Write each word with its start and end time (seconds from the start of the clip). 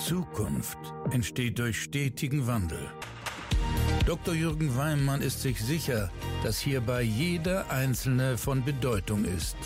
Zukunft 0.00 0.78
entsteht 1.10 1.58
durch 1.58 1.82
stetigen 1.82 2.46
Wandel. 2.46 2.90
Dr. 4.06 4.32
Jürgen 4.32 4.74
Weimann 4.74 5.20
ist 5.20 5.42
sich 5.42 5.60
sicher, 5.62 6.10
dass 6.42 6.58
hierbei 6.58 7.02
jeder 7.02 7.70
Einzelne 7.70 8.38
von 8.38 8.64
Bedeutung 8.64 9.26
ist. 9.26 9.56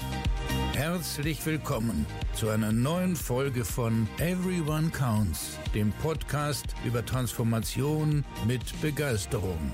Herzlich 0.72 1.46
willkommen 1.46 2.04
zu 2.34 2.48
einer 2.48 2.72
neuen 2.72 3.14
Folge 3.14 3.64
von 3.64 4.08
Everyone 4.18 4.90
Counts, 4.90 5.56
dem 5.72 5.92
Podcast 6.02 6.66
über 6.84 7.06
Transformation 7.06 8.24
mit 8.44 8.80
Begeisterung. 8.82 9.72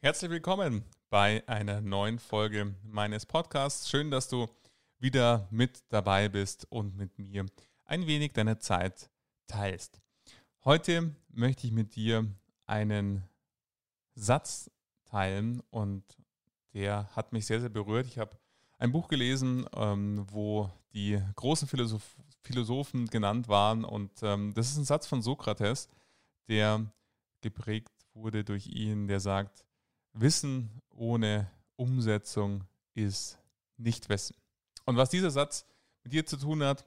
Herzlich 0.00 0.32
willkommen 0.32 0.82
bei 1.10 1.44
einer 1.46 1.80
neuen 1.80 2.18
Folge 2.18 2.74
meines 2.82 3.24
Podcasts. 3.24 3.88
Schön, 3.88 4.10
dass 4.10 4.28
du 4.28 4.48
wieder 4.98 5.46
mit 5.52 5.84
dabei 5.90 6.28
bist 6.28 6.66
und 6.70 6.96
mit 6.96 7.18
mir 7.18 7.46
ein 7.88 8.06
wenig 8.06 8.32
deine 8.34 8.58
Zeit 8.58 9.10
teilst. 9.46 10.00
Heute 10.64 11.14
möchte 11.30 11.66
ich 11.66 11.72
mit 11.72 11.96
dir 11.96 12.26
einen 12.66 13.24
Satz 14.14 14.70
teilen 15.06 15.62
und 15.70 16.04
der 16.74 17.08
hat 17.16 17.32
mich 17.32 17.46
sehr, 17.46 17.60
sehr 17.60 17.70
berührt. 17.70 18.06
Ich 18.06 18.18
habe 18.18 18.38
ein 18.76 18.92
Buch 18.92 19.08
gelesen, 19.08 19.66
ähm, 19.74 20.26
wo 20.30 20.70
die 20.92 21.20
großen 21.34 21.66
Philosoph 21.66 22.16
Philosophen 22.42 23.06
genannt 23.08 23.48
waren 23.48 23.84
und 23.84 24.22
ähm, 24.22 24.54
das 24.54 24.70
ist 24.70 24.78
ein 24.78 24.84
Satz 24.84 25.06
von 25.06 25.22
Sokrates, 25.22 25.88
der 26.48 26.90
geprägt 27.40 27.92
wurde 28.14 28.44
durch 28.44 28.68
ihn, 28.68 29.06
der 29.06 29.20
sagt, 29.20 29.64
Wissen 30.12 30.80
ohne 30.90 31.50
Umsetzung 31.76 32.64
ist 32.94 33.38
nicht 33.76 34.08
Wissen. 34.08 34.36
Und 34.86 34.96
was 34.96 35.10
dieser 35.10 35.30
Satz 35.30 35.66
mit 36.04 36.12
dir 36.12 36.24
zu 36.24 36.36
tun 36.36 36.62
hat 36.62 36.86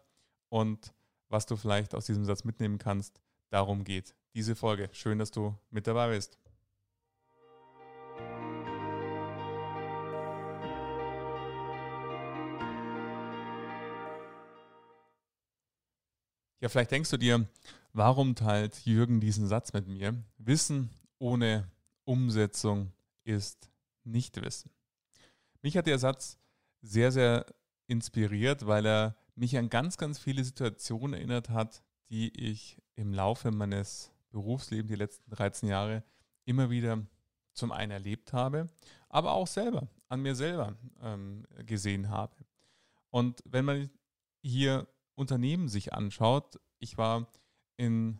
und 0.50 0.94
was 1.32 1.46
du 1.46 1.56
vielleicht 1.56 1.96
aus 1.96 2.06
diesem 2.06 2.26
Satz 2.26 2.44
mitnehmen 2.44 2.78
kannst, 2.78 3.22
darum 3.50 3.86
geht 3.86 4.16
diese 4.36 4.54
Folge. 4.54 4.90
Schön, 4.92 5.18
dass 5.18 5.32
du 5.32 5.56
mit 5.70 5.88
dabei 5.88 6.10
bist. 6.10 6.38
Ja, 16.60 16.70
vielleicht 16.70 16.92
denkst 16.92 17.10
du 17.10 17.18
dir, 17.18 17.48
warum 17.94 18.36
teilt 18.36 18.86
Jürgen 18.86 19.20
diesen 19.20 19.48
Satz 19.48 19.74
mit 19.74 19.88
mir? 19.88 20.22
Wissen 20.38 20.92
ohne 21.18 21.72
Umsetzung 22.04 22.92
ist 23.24 23.72
nicht 24.04 24.40
Wissen. 24.42 24.70
Mich 25.62 25.78
hat 25.78 25.88
der 25.88 25.98
Satz 25.98 26.38
sehr, 26.82 27.12
sehr 27.12 27.46
inspiriert, 27.88 28.68
weil 28.68 28.86
er 28.86 29.16
mich 29.36 29.58
an 29.58 29.70
ganz, 29.70 29.98
ganz 29.98 30.20
viele 30.20 30.44
Situationen 30.44 31.14
erinnert 31.14 31.50
hat, 31.50 31.84
die 32.10 32.30
ich 32.38 32.78
im 32.96 33.14
Laufe 33.14 33.52
meines 33.52 34.12
Berufslebens, 34.32 34.90
die 34.90 34.96
letzten 34.96 35.32
13 35.32 35.70
Jahre, 35.70 36.04
immer 36.46 36.70
wieder 36.70 37.06
zum 37.54 37.72
einen 37.72 37.92
erlebt 37.92 38.34
habe, 38.34 38.70
aber 39.10 39.34
auch 39.34 39.48
selber, 39.48 39.88
an 40.10 40.22
mir 40.22 40.36
selber 40.36 40.76
ähm, 41.02 41.46
gesehen 41.66 42.10
habe. 42.10 42.36
Und 43.10 43.42
wenn 43.46 43.66
man 43.66 43.90
hier 44.42 44.88
Unternehmen 45.16 45.68
sich 45.68 45.94
anschaut, 45.94 46.60
ich 46.80 46.98
war 46.98 47.28
in 47.78 48.20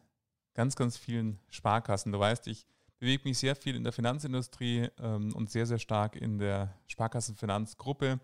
ganz, 0.54 0.76
ganz 0.76 0.98
vielen 0.98 1.40
Sparkassen. 1.50 2.12
Du 2.12 2.20
weißt, 2.20 2.48
ich 2.48 2.68
bewege 3.00 3.28
mich 3.28 3.40
sehr 3.40 3.56
viel 3.56 3.76
in 3.76 3.84
der 3.84 3.94
Finanzindustrie 3.94 4.90
ähm, 5.00 5.34
und 5.34 5.50
sehr, 5.50 5.66
sehr 5.66 5.80
stark 5.80 6.16
in 6.16 6.38
der 6.38 6.78
Sparkassenfinanzgruppe. 6.88 8.20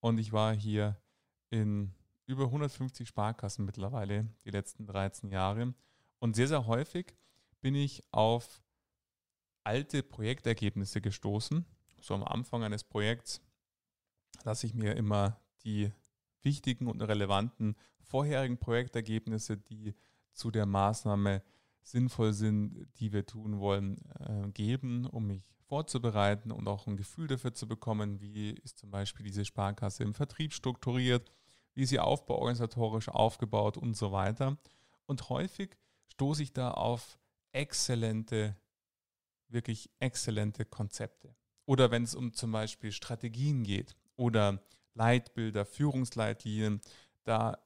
Und 0.00 0.18
ich 0.18 0.32
war 0.32 0.54
hier 0.54 0.96
in 1.50 1.92
über 2.26 2.44
150 2.44 3.08
Sparkassen 3.08 3.64
mittlerweile 3.64 4.28
die 4.44 4.50
letzten 4.50 4.86
13 4.86 5.30
Jahre. 5.30 5.74
Und 6.18 6.36
sehr, 6.36 6.48
sehr 6.48 6.66
häufig 6.66 7.14
bin 7.60 7.74
ich 7.74 8.02
auf 8.10 8.62
alte 9.62 10.02
Projektergebnisse 10.02 11.00
gestoßen. 11.00 11.64
So 12.00 12.14
am 12.14 12.24
Anfang 12.24 12.62
eines 12.62 12.84
Projekts 12.84 13.40
lasse 14.44 14.66
ich 14.66 14.74
mir 14.74 14.96
immer 14.96 15.40
die 15.64 15.90
wichtigen 16.42 16.86
und 16.86 17.00
relevanten 17.00 17.76
vorherigen 18.02 18.58
Projektergebnisse, 18.58 19.56
die 19.56 19.94
zu 20.32 20.50
der 20.50 20.66
Maßnahme 20.66 21.42
sinnvoll 21.82 22.32
sind, 22.32 22.86
die 22.98 23.12
wir 23.12 23.26
tun 23.26 23.58
wollen, 23.58 23.98
äh, 24.20 24.50
geben, 24.50 25.06
um 25.06 25.26
mich 25.26 25.42
vorzubereiten 25.66 26.50
und 26.50 26.68
auch 26.68 26.86
ein 26.86 26.96
Gefühl 26.96 27.26
dafür 27.26 27.54
zu 27.54 27.66
bekommen, 27.66 28.20
wie 28.20 28.50
ist 28.50 28.78
zum 28.78 28.90
Beispiel 28.90 29.24
diese 29.24 29.44
Sparkasse 29.44 30.02
im 30.02 30.14
Vertrieb 30.14 30.52
strukturiert, 30.52 31.30
wie 31.74 31.86
sie 31.86 31.98
aufbauorganisatorisch 31.98 33.08
aufgebaut 33.08 33.76
und 33.76 33.96
so 33.96 34.12
weiter. 34.12 34.56
Und 35.06 35.28
häufig 35.28 35.76
stoße 36.08 36.42
ich 36.42 36.52
da 36.52 36.70
auf 36.70 37.18
exzellente, 37.52 38.56
wirklich 39.48 39.90
exzellente 39.98 40.64
Konzepte. 40.64 41.34
Oder 41.66 41.90
wenn 41.90 42.04
es 42.04 42.14
um 42.14 42.32
zum 42.32 42.52
Beispiel 42.52 42.92
Strategien 42.92 43.64
geht 43.64 43.96
oder 44.16 44.62
Leitbilder, 44.94 45.64
Führungsleitlinien, 45.64 46.80
da 47.24 47.58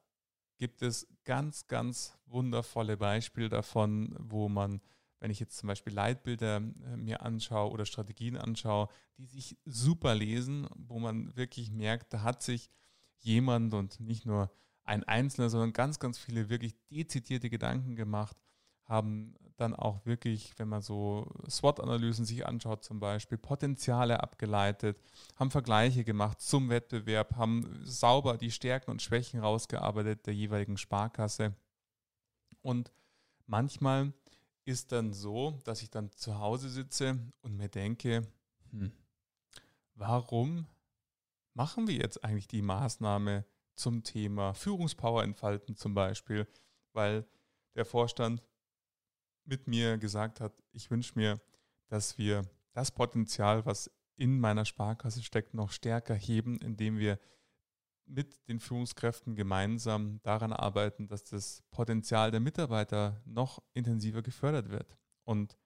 gibt 0.58 0.82
es 0.82 1.06
ganz, 1.24 1.66
ganz 1.66 2.16
wundervolle 2.26 2.96
Beispiele 2.96 3.48
davon, 3.48 4.14
wo 4.18 4.48
man, 4.48 4.80
wenn 5.20 5.30
ich 5.30 5.40
jetzt 5.40 5.56
zum 5.56 5.66
Beispiel 5.66 5.92
Leitbilder 5.92 6.56
äh, 6.56 6.96
mir 6.96 7.22
anschaue 7.22 7.70
oder 7.70 7.86
Strategien 7.86 8.36
anschaue, 8.36 8.88
die 9.16 9.26
sich 9.26 9.56
super 9.64 10.14
lesen, 10.14 10.68
wo 10.74 10.98
man 10.98 11.34
wirklich 11.36 11.70
merkt, 11.70 12.12
da 12.12 12.22
hat 12.22 12.42
sich 12.42 12.70
jemand 13.20 13.74
und 13.74 14.00
nicht 14.00 14.26
nur 14.26 14.50
ein 14.84 15.04
Einzelner, 15.04 15.50
sondern 15.50 15.72
ganz, 15.72 15.98
ganz 15.98 16.18
viele 16.18 16.48
wirklich 16.48 16.74
dezidierte 16.90 17.50
Gedanken 17.50 17.96
gemacht 17.96 18.36
haben 18.88 19.34
dann 19.58 19.74
auch 19.74 20.06
wirklich, 20.06 20.58
wenn 20.58 20.68
man 20.68 20.82
so 20.82 21.30
SWOT-Analysen 21.48 22.24
sich 22.24 22.46
anschaut 22.46 22.84
zum 22.84 23.00
Beispiel, 23.00 23.36
Potenziale 23.36 24.20
abgeleitet, 24.20 24.96
haben 25.36 25.50
Vergleiche 25.50 26.04
gemacht 26.04 26.40
zum 26.40 26.70
Wettbewerb, 26.70 27.36
haben 27.36 27.80
sauber 27.84 28.38
die 28.38 28.50
Stärken 28.50 28.90
und 28.90 29.02
Schwächen 29.02 29.40
rausgearbeitet 29.40 30.26
der 30.26 30.34
jeweiligen 30.34 30.78
Sparkasse. 30.78 31.54
Und 32.62 32.92
manchmal 33.46 34.12
ist 34.64 34.92
dann 34.92 35.12
so, 35.12 35.58
dass 35.64 35.82
ich 35.82 35.90
dann 35.90 36.12
zu 36.12 36.38
Hause 36.38 36.68
sitze 36.68 37.18
und 37.42 37.56
mir 37.56 37.68
denke, 37.68 38.26
hm, 38.70 38.92
warum 39.94 40.66
machen 41.58 41.88
wir 41.88 41.96
jetzt 41.96 42.22
eigentlich 42.22 42.46
die 42.46 42.62
Maßnahme 42.62 43.44
zum 43.74 44.04
Thema 44.04 44.54
Führungspower 44.54 45.24
entfalten 45.24 45.74
zum 45.74 45.92
Beispiel? 45.92 46.46
Weil 46.92 47.26
der 47.74 47.84
Vorstand 47.84 48.44
mit 49.44 49.66
mir 49.66 49.98
gesagt 49.98 50.40
hat, 50.40 50.54
ich 50.70 50.88
wünsche 50.88 51.14
mir, 51.16 51.40
dass 51.88 52.16
wir 52.16 52.48
das 52.74 52.92
Potenzial, 52.92 53.66
was 53.66 53.90
in 54.14 54.38
meiner 54.38 54.64
Sparkasse 54.64 55.22
steckt, 55.24 55.52
noch 55.52 55.72
stärker 55.72 56.14
heben, 56.14 56.60
indem 56.60 56.98
wir 56.98 57.18
mit 58.06 58.48
den 58.48 58.60
Führungskräften 58.60 59.34
gemeinsam 59.34 60.20
daran 60.22 60.52
arbeiten, 60.52 61.08
dass 61.08 61.24
das 61.24 61.64
Potenzial 61.72 62.30
der 62.30 62.40
Mitarbeiter 62.40 63.20
noch 63.24 63.60
intensiver 63.74 64.22
gefördert 64.22 64.70
wird. 64.70 64.96
Und 65.24 65.58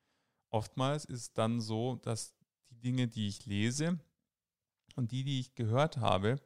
oftmals 0.49 1.05
ist 1.05 1.37
dann 1.37 1.61
so, 1.61 1.97
dass 1.97 2.35
die 2.71 2.81
Dinge, 2.81 3.09
die 3.09 3.29
ich 3.29 3.45
lese 3.45 4.01
und 4.97 5.13
die, 5.13 5.25
die 5.25 5.41
ich 5.41 5.55
gehört 5.55 5.99
habe, 5.99 6.41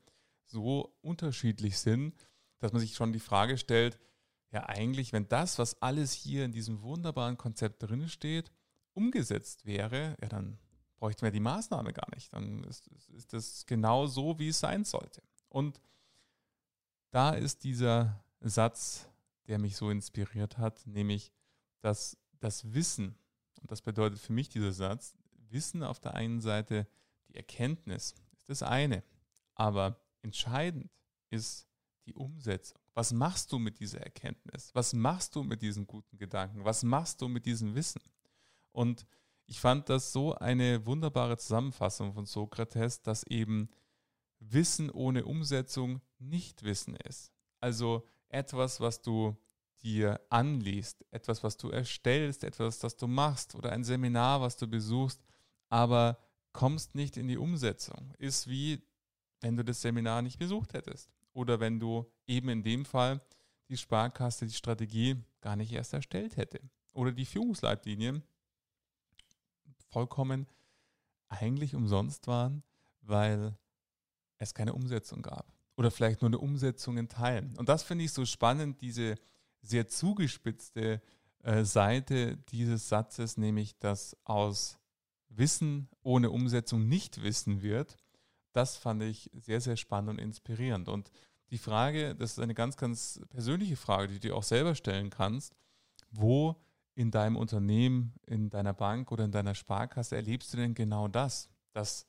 so 0.45 0.97
unterschiedlich 1.03 1.79
sind, 1.79 2.15
dass 2.59 2.73
man 2.73 2.81
sich 2.81 2.95
schon 2.95 3.13
die 3.13 3.21
Frage 3.21 3.59
stellt, 3.59 3.99
ja 4.53 4.67
eigentlich, 4.69 5.13
wenn 5.13 5.29
das, 5.29 5.59
was 5.59 5.83
alles 5.83 6.13
hier 6.13 6.45
in 6.45 6.53
diesem 6.53 6.83
wunderbaren 6.83 7.37
Konzept 7.37 7.83
drin 7.83 8.09
steht, 8.09 8.53
umgesetzt 8.95 9.67
wäre, 9.67 10.17
ja, 10.21 10.29
dann 10.29 10.59
bräuchten 10.97 11.23
wir 11.23 11.31
die 11.31 11.41
Maßnahme 11.41 11.93
gar 11.93 12.09
nicht. 12.15 12.33
Dann 12.33 12.65
ist, 12.65 12.89
ist 13.13 13.33
das 13.33 13.67
genau 13.67 14.07
so, 14.07 14.39
wie 14.39 14.49
es 14.49 14.59
sein 14.59 14.85
sollte. 14.85 15.23
Und 15.49 15.81
da 17.11 17.31
ist 17.31 17.65
dieser 17.65 18.25
Satz, 18.41 19.09
der 19.47 19.59
mich 19.59 19.77
so 19.77 19.91
inspiriert 19.91 20.59
hat, 20.59 20.87
nämlich, 20.87 21.33
dass 21.81 22.17
das 22.41 22.73
Wissen, 22.73 23.17
und 23.61 23.71
das 23.71 23.83
bedeutet 23.83 24.19
für 24.19 24.33
mich 24.33 24.49
dieser 24.49 24.73
Satz, 24.73 25.15
Wissen 25.51 25.83
auf 25.83 26.01
der 26.01 26.15
einen 26.15 26.41
Seite, 26.41 26.87
die 27.29 27.37
Erkenntnis 27.37 28.15
das 28.47 28.63
eine, 28.63 29.03
aber 29.55 30.01
entscheidend 30.23 30.91
ist 31.31 31.67
die 32.07 32.15
Umsetzung. 32.15 32.79
Was 32.95 33.13
machst 33.13 33.53
du 33.53 33.59
mit 33.59 33.79
dieser 33.79 34.01
Erkenntnis? 34.01 34.71
Was 34.75 34.93
machst 34.95 35.37
du 35.37 35.43
mit 35.43 35.61
diesen 35.61 35.87
guten 35.87 36.17
Gedanken? 36.17 36.65
Was 36.65 36.83
machst 36.83 37.21
du 37.21 37.29
mit 37.29 37.45
diesem 37.45 37.75
Wissen? 37.75 38.01
Und 38.73 39.07
ich 39.47 39.61
fand 39.61 39.89
das 39.89 40.13
so 40.13 40.35
eine 40.35 40.87
wunderbare 40.87 41.37
Zusammenfassung 41.37 42.13
von 42.13 42.27
Sokrates, 42.27 43.03
dass 43.03 43.23
eben 43.25 43.69
Wissen 44.41 44.91
ohne 44.91 45.25
Umsetzung 45.25 46.01
nicht 46.19 46.63
Wissen 46.63 46.97
ist. 46.97 47.33
Also 47.61 48.07
etwas, 48.29 48.81
was 48.81 49.03
du 49.03 49.37
dir 49.83 50.21
anliest, 50.31 51.05
etwas, 51.11 51.45
was 51.45 51.57
du 51.57 51.71
erstellst, 51.71 52.45
etwas, 52.45 52.79
das 52.79 52.97
du 52.97 53.07
machst 53.07 53.55
oder 53.55 53.73
ein 53.73 53.85
Seminar, 53.85 54.41
was 54.41 54.57
du 54.57 54.67
besuchst, 54.67 55.23
aber 55.69 56.19
kommst 56.57 56.95
nicht 56.95 57.19
in 57.19 57.29
die 57.29 57.37
Umsetzung. 57.37 58.15
Ist 58.17 58.49
wie, 58.49 58.83
wenn 59.43 59.59
du 59.59 59.65
das 59.65 59.83
Seminar 59.83 60.23
nicht 60.23 60.39
besucht 60.39 60.73
hättest. 60.73 61.11
Oder 61.35 61.61
wenn 61.61 61.79
du 61.79 62.11
eben 62.27 62.49
in 62.49 62.63
dem 62.63 62.87
Fall 62.87 63.21
die 63.69 63.77
Sparkasse 63.77 64.47
die 64.47 64.55
Strategie 64.55 65.23
gar 65.43 65.55
nicht 65.55 65.71
erst 65.71 65.93
erstellt 65.93 66.39
hätte 66.39 66.61
oder 66.95 67.13
die 67.13 67.27
Führungsleitlinien 67.27 68.23
vollkommen 69.91 70.47
eigentlich 71.29 71.75
umsonst 71.75 72.27
waren, 72.27 72.63
weil 73.03 73.55
es 74.39 74.55
keine 74.55 74.73
Umsetzung 74.73 75.21
gab 75.21 75.53
oder 75.77 75.91
vielleicht 75.91 76.23
nur 76.23 76.31
eine 76.31 76.39
Umsetzung 76.39 76.97
in 76.97 77.09
Teilen. 77.09 77.55
Und 77.59 77.69
das 77.69 77.83
finde 77.83 78.05
ich 78.05 78.13
so 78.13 78.25
spannend, 78.25 78.81
diese 78.81 79.17
sehr 79.61 79.89
zugespitzte 79.89 81.03
äh, 81.43 81.65
Seite 81.65 82.39
dieses 82.49 82.89
Satzes, 82.89 83.37
nämlich 83.37 83.79
dass 83.79 84.17
aus 84.25 84.79
Wissen 85.29 85.89
ohne 86.03 86.31
Umsetzung 86.31 86.89
nicht 86.89 87.23
Wissen 87.23 87.63
wird. 87.63 87.97
Das 88.53 88.77
fand 88.77 89.03
ich 89.03 89.31
sehr, 89.35 89.61
sehr 89.61 89.77
spannend 89.77 90.11
und 90.11 90.19
inspirierend. 90.19 90.89
Und 90.89 91.11
die 91.51 91.59
Frage, 91.59 92.15
das 92.15 92.33
ist 92.33 92.39
eine 92.41 92.55
ganz, 92.55 92.77
ganz 92.77 93.21
persönliche 93.29 93.77
Frage, 93.77 94.09
die 94.09 94.15
du 94.15 94.29
dir 94.29 94.37
auch 94.37 94.43
selber 94.43 94.75
stellen 94.75 95.11
kannst, 95.11 95.55
wo 96.11 96.57
in 96.95 97.11
deinem 97.11 97.37
Unternehmen, 97.37 98.15
in 98.27 98.49
deiner 98.49 98.73
Bank 98.73 99.13
oder 99.13 99.25
in 99.25 99.33
deiner 99.33 99.55
Sparkasse 99.55 100.17
erlebst 100.17 100.53
du 100.53 100.57
denn 100.57 100.75
genau 100.75 101.09
das, 101.09 101.49
dass 101.73 102.07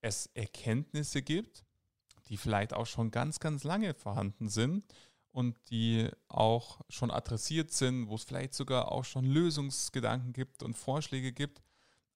es 0.00 0.26
Erkenntnisse 0.34 1.22
gibt, 1.22 1.64
die 2.28 2.36
vielleicht 2.36 2.72
auch 2.72 2.86
schon 2.86 3.10
ganz, 3.10 3.40
ganz 3.40 3.64
lange 3.64 3.94
vorhanden 3.94 4.48
sind 4.48 4.84
und 5.32 5.56
die 5.70 6.08
auch 6.28 6.80
schon 6.88 7.10
adressiert 7.10 7.72
sind, 7.72 8.08
wo 8.08 8.14
es 8.14 8.24
vielleicht 8.24 8.54
sogar 8.54 8.92
auch 8.92 9.04
schon 9.04 9.24
Lösungsgedanken 9.24 10.32
gibt 10.32 10.62
und 10.62 10.74
Vorschläge 10.74 11.32
gibt, 11.32 11.60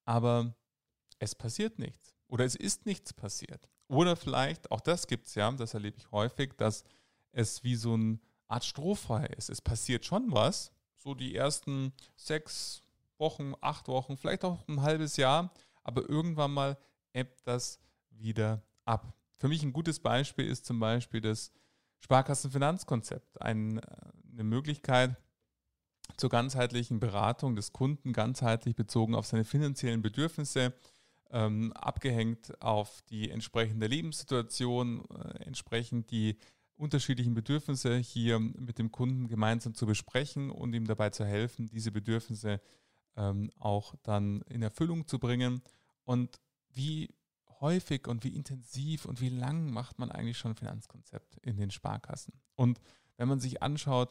aber 0.04 0.54
es 1.18 1.34
passiert 1.34 1.78
nichts 1.78 2.14
oder 2.28 2.44
es 2.44 2.54
ist 2.54 2.86
nichts 2.86 3.12
passiert. 3.12 3.68
Oder 3.88 4.16
vielleicht, 4.16 4.70
auch 4.70 4.80
das 4.80 5.06
gibt 5.06 5.26
es 5.26 5.34
ja, 5.34 5.50
das 5.52 5.74
erlebe 5.74 5.98
ich 5.98 6.10
häufig, 6.10 6.54
dass 6.56 6.84
es 7.32 7.62
wie 7.62 7.76
so 7.76 7.94
eine 7.94 8.18
Art 8.48 8.64
Strohfeuer 8.64 9.30
ist. 9.36 9.50
Es 9.50 9.60
passiert 9.60 10.04
schon 10.04 10.32
was, 10.32 10.72
so 10.96 11.14
die 11.14 11.34
ersten 11.34 11.92
sechs 12.16 12.82
Wochen, 13.18 13.54
acht 13.60 13.88
Wochen, 13.88 14.16
vielleicht 14.16 14.44
auch 14.44 14.66
ein 14.68 14.82
halbes 14.82 15.16
Jahr, 15.16 15.52
aber 15.82 16.08
irgendwann 16.08 16.52
mal 16.52 16.78
ebbt 17.12 17.46
das 17.46 17.80
wieder 18.10 18.62
ab. 18.84 19.14
Für 19.38 19.48
mich 19.48 19.62
ein 19.62 19.72
gutes 19.72 20.00
Beispiel 20.00 20.46
ist 20.46 20.64
zum 20.66 20.80
Beispiel 20.80 21.20
das 21.20 21.52
Sparkassenfinanzkonzept. 21.98 23.40
Ein, 23.42 23.78
äh, 23.78 23.82
eine 24.32 24.44
Möglichkeit 24.44 25.16
zur 26.16 26.30
ganzheitlichen 26.30 27.00
Beratung 27.00 27.56
des 27.56 27.72
Kunden, 27.72 28.12
ganzheitlich 28.12 28.76
bezogen 28.76 29.14
auf 29.14 29.26
seine 29.26 29.44
finanziellen 29.44 30.02
Bedürfnisse, 30.02 30.74
ähm, 31.30 31.72
abgehängt 31.72 32.60
auf 32.60 33.02
die 33.08 33.30
entsprechende 33.30 33.86
Lebenssituation, 33.86 35.04
äh, 35.10 35.44
entsprechend 35.44 36.10
die 36.10 36.36
unterschiedlichen 36.76 37.34
Bedürfnisse 37.34 37.96
hier 37.96 38.38
mit 38.38 38.78
dem 38.78 38.90
Kunden 38.90 39.28
gemeinsam 39.28 39.74
zu 39.74 39.86
besprechen 39.86 40.50
und 40.50 40.74
ihm 40.74 40.86
dabei 40.86 41.10
zu 41.10 41.24
helfen, 41.24 41.66
diese 41.66 41.92
Bedürfnisse 41.92 42.60
ähm, 43.16 43.50
auch 43.58 43.94
dann 44.02 44.42
in 44.42 44.62
Erfüllung 44.62 45.06
zu 45.06 45.18
bringen. 45.18 45.62
Und 46.04 46.40
wie 46.70 47.14
häufig 47.60 48.08
und 48.08 48.24
wie 48.24 48.34
intensiv 48.34 49.04
und 49.04 49.20
wie 49.20 49.28
lang 49.28 49.70
macht 49.70 49.98
man 49.98 50.10
eigentlich 50.10 50.38
schon 50.38 50.56
Finanzkonzept 50.56 51.36
in 51.38 51.56
den 51.56 51.70
Sparkassen? 51.70 52.34
Und 52.56 52.80
wenn 53.16 53.28
man 53.28 53.40
sich 53.40 53.62
anschaut, 53.62 54.10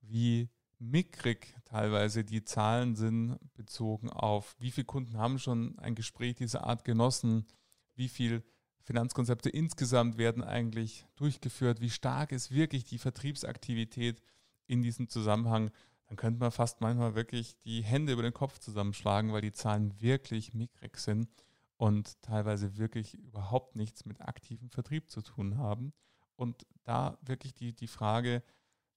wie 0.00 0.48
mickrig 0.78 1.54
teilweise 1.64 2.24
die 2.24 2.44
Zahlen 2.44 2.96
sind, 2.96 3.38
bezogen 3.54 4.10
auf, 4.10 4.56
wie 4.58 4.70
viele 4.70 4.84
Kunden 4.84 5.18
haben 5.18 5.38
schon 5.38 5.78
ein 5.78 5.94
Gespräch 5.94 6.36
dieser 6.36 6.64
Art 6.64 6.84
genossen, 6.84 7.46
wie 7.94 8.08
viele 8.08 8.42
Finanzkonzepte 8.82 9.50
insgesamt 9.50 10.16
werden 10.16 10.44
eigentlich 10.44 11.06
durchgeführt, 11.16 11.80
wie 11.80 11.90
stark 11.90 12.32
ist 12.32 12.52
wirklich 12.52 12.84
die 12.84 12.98
Vertriebsaktivität 12.98 14.22
in 14.66 14.82
diesem 14.82 15.08
Zusammenhang, 15.08 15.70
dann 16.06 16.16
könnte 16.16 16.38
man 16.38 16.52
fast 16.52 16.80
manchmal 16.80 17.14
wirklich 17.14 17.58
die 17.60 17.82
Hände 17.82 18.12
über 18.12 18.22
den 18.22 18.34
Kopf 18.34 18.58
zusammenschlagen, 18.58 19.32
weil 19.32 19.40
die 19.40 19.52
Zahlen 19.52 20.00
wirklich 20.00 20.54
mickrig 20.54 20.98
sind 20.98 21.28
und 21.76 22.22
teilweise 22.22 22.76
wirklich 22.76 23.14
überhaupt 23.14 23.76
nichts 23.76 24.04
mit 24.04 24.20
aktivem 24.20 24.70
Vertrieb 24.70 25.10
zu 25.10 25.20
tun 25.20 25.58
haben. 25.58 25.92
Und 26.36 26.66
da 26.84 27.18
wirklich 27.22 27.54
die, 27.54 27.74
die 27.74 27.88
Frage, 27.88 28.42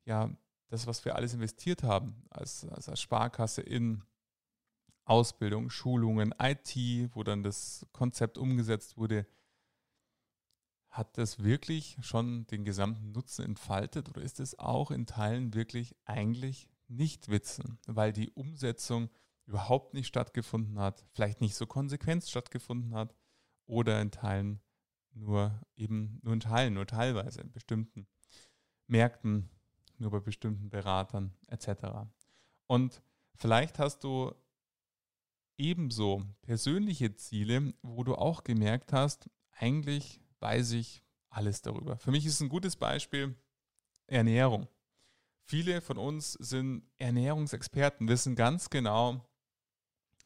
ja, 0.06 0.30
das, 0.70 0.88
was 0.88 1.04
wir 1.04 1.16
alles 1.16 1.34
investiert 1.34 1.84
haben 1.84 2.24
als, 2.30 2.66
als 2.66 3.00
Sparkasse 3.00 3.62
in 3.62 4.04
Ausbildung, 5.04 5.70
Schulungen, 5.72 6.34
IT, 6.40 6.76
wo 7.16 7.24
dann 7.24 7.42
das 7.44 7.86
Konzept 7.92 8.38
umgesetzt 8.38 8.96
wurde, 8.96 9.26
hat 10.90 11.18
das 11.18 11.44
wirklich 11.44 11.98
schon 12.02 12.46
den 12.48 12.64
gesamten 12.64 13.12
Nutzen 13.12 13.46
entfaltet 13.46 14.10
oder 14.10 14.22
ist 14.22 14.40
es 14.40 14.58
auch 14.58 14.92
in 14.92 15.06
Teilen 15.06 15.54
wirklich 15.54 15.96
eigentlich 16.06 16.70
nicht 16.88 17.30
Witzen, 17.30 17.80
weil 17.88 18.14
die 18.14 18.32
Umsetzung 18.32 19.10
überhaupt 19.46 19.94
nicht 19.94 20.08
stattgefunden 20.08 20.80
hat, 20.80 21.06
vielleicht 21.12 21.42
nicht 21.42 21.56
so 21.56 21.66
konsequent 21.66 22.24
stattgefunden 22.24 22.94
hat 22.94 23.16
oder 23.66 24.02
in 24.02 24.12
Teilen 24.12 24.62
nur 25.14 25.60
eben 25.76 26.20
nur 26.24 26.34
in 26.34 26.40
Teilen, 26.40 26.76
nur 26.76 26.86
teilweise 26.86 27.42
in 27.42 27.52
bestimmten 27.52 28.08
Märkten, 28.88 29.50
nur 30.00 30.12
bei 30.12 30.20
bestimmten 30.20 30.70
Beratern 30.70 31.34
etc. 31.48 32.08
Und 32.68 33.02
vielleicht 33.36 33.80
hast 33.80 34.04
du 34.04 34.34
ebenso 35.58 36.24
persönliche 36.42 37.16
Ziele, 37.16 37.74
wo 37.82 38.04
du 38.04 38.16
auch 38.16 38.44
gemerkt 38.44 38.94
hast, 38.94 39.30
eigentlich 39.52 40.22
weiß 40.40 40.72
ich 40.72 41.04
alles 41.30 41.62
darüber. 41.62 41.98
Für 41.98 42.12
mich 42.12 42.26
ist 42.26 42.40
ein 42.42 42.50
gutes 42.50 42.76
Beispiel 42.76 43.36
Ernährung. 44.08 44.68
Viele 45.44 45.82
von 45.82 45.98
uns 45.98 46.34
sind 46.34 46.84
Ernährungsexperten, 46.98 48.08
wissen 48.08 48.36
ganz 48.36 48.70
genau, 48.70 49.26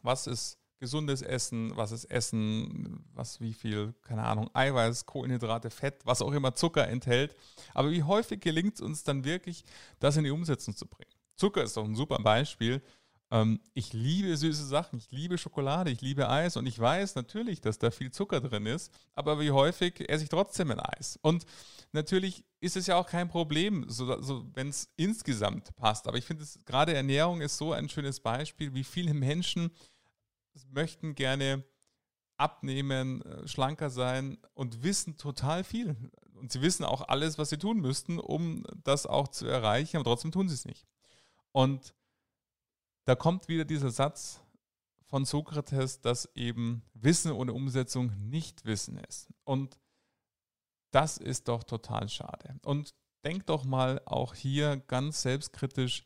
was 0.01 0.27
ist 0.27 0.59
gesundes 0.83 1.21
Essen, 1.21 1.71
was 1.77 1.93
ist 1.93 2.03
Essen, 2.11 3.05
was 3.13 3.39
wie 3.39 3.53
viel, 3.53 3.93
keine 4.01 4.23
Ahnung, 4.23 4.49
Eiweiß, 4.53 5.05
Kohlenhydrate, 5.05 5.69
Fett, 5.69 6.01
was 6.03 6.21
auch 6.21 6.33
immer 6.33 6.55
Zucker 6.55 6.89
enthält. 6.89 7.37
Aber 7.73 7.89
wie 7.89 8.03
häufig 8.03 8.41
gelingt 8.41 8.75
es 8.75 8.81
uns 8.81 9.05
dann 9.05 9.23
wirklich, 9.23 9.63
das 9.99 10.17
in 10.17 10.25
die 10.25 10.29
Umsetzung 10.31 10.75
zu 10.75 10.85
bringen? 10.85 11.13
Zucker 11.37 11.63
ist 11.63 11.77
doch 11.77 11.85
ein 11.85 11.95
super 11.95 12.17
Beispiel. 12.17 12.81
Ähm, 13.31 13.61
ich 13.73 13.93
liebe 13.93 14.35
süße 14.35 14.65
Sachen, 14.65 14.99
ich 14.99 15.09
liebe 15.09 15.37
Schokolade, 15.37 15.89
ich 15.89 16.01
liebe 16.01 16.29
Eis 16.29 16.57
und 16.57 16.65
ich 16.65 16.77
weiß 16.77 17.15
natürlich, 17.15 17.61
dass 17.61 17.79
da 17.79 17.89
viel 17.89 18.11
Zucker 18.11 18.41
drin 18.41 18.65
ist, 18.65 18.93
aber 19.13 19.39
wie 19.39 19.51
häufig 19.51 20.09
esse 20.09 20.23
ich 20.23 20.29
trotzdem 20.29 20.69
ein 20.69 20.81
Eis? 20.81 21.17
Und 21.21 21.45
natürlich 21.93 22.43
ist 22.59 22.75
es 22.75 22.87
ja 22.87 22.97
auch 22.97 23.07
kein 23.07 23.29
Problem, 23.29 23.85
so, 23.87 24.21
so, 24.21 24.45
wenn 24.53 24.67
es 24.67 24.89
insgesamt 24.97 25.73
passt. 25.77 26.09
Aber 26.09 26.17
ich 26.17 26.25
finde, 26.25 26.45
gerade 26.65 26.93
Ernährung 26.93 27.39
ist 27.39 27.57
so 27.57 27.71
ein 27.71 27.87
schönes 27.87 28.19
Beispiel, 28.19 28.73
wie 28.73 28.83
viele 28.83 29.13
Menschen 29.13 29.71
möchten 30.69 31.15
gerne 31.15 31.63
abnehmen, 32.37 33.21
äh, 33.21 33.47
schlanker 33.47 33.89
sein 33.89 34.37
und 34.53 34.83
wissen 34.83 35.17
total 35.17 35.63
viel. 35.63 35.95
Und 36.33 36.51
sie 36.51 36.61
wissen 36.61 36.83
auch 36.83 37.07
alles, 37.07 37.37
was 37.37 37.49
sie 37.49 37.57
tun 37.57 37.79
müssten, 37.79 38.19
um 38.19 38.65
das 38.83 39.05
auch 39.05 39.27
zu 39.27 39.45
erreichen, 39.45 39.97
aber 39.97 40.03
trotzdem 40.03 40.31
tun 40.31 40.49
sie 40.49 40.55
es 40.55 40.65
nicht. 40.65 40.85
Und 41.51 41.93
da 43.05 43.15
kommt 43.15 43.47
wieder 43.47 43.65
dieser 43.65 43.91
Satz 43.91 44.41
von 45.05 45.25
Sokrates, 45.25 46.01
dass 46.01 46.29
eben 46.35 46.83
Wissen 46.93 47.31
ohne 47.31 47.53
Umsetzung 47.53 48.11
nicht 48.29 48.65
Wissen 48.65 48.97
ist. 48.97 49.29
Und 49.43 49.79
das 50.91 51.17
ist 51.17 51.47
doch 51.47 51.63
total 51.63 52.09
schade. 52.09 52.59
Und 52.63 52.95
denk 53.23 53.45
doch 53.45 53.63
mal 53.63 54.01
auch 54.05 54.33
hier 54.33 54.77
ganz 54.77 55.21
selbstkritisch 55.21 56.03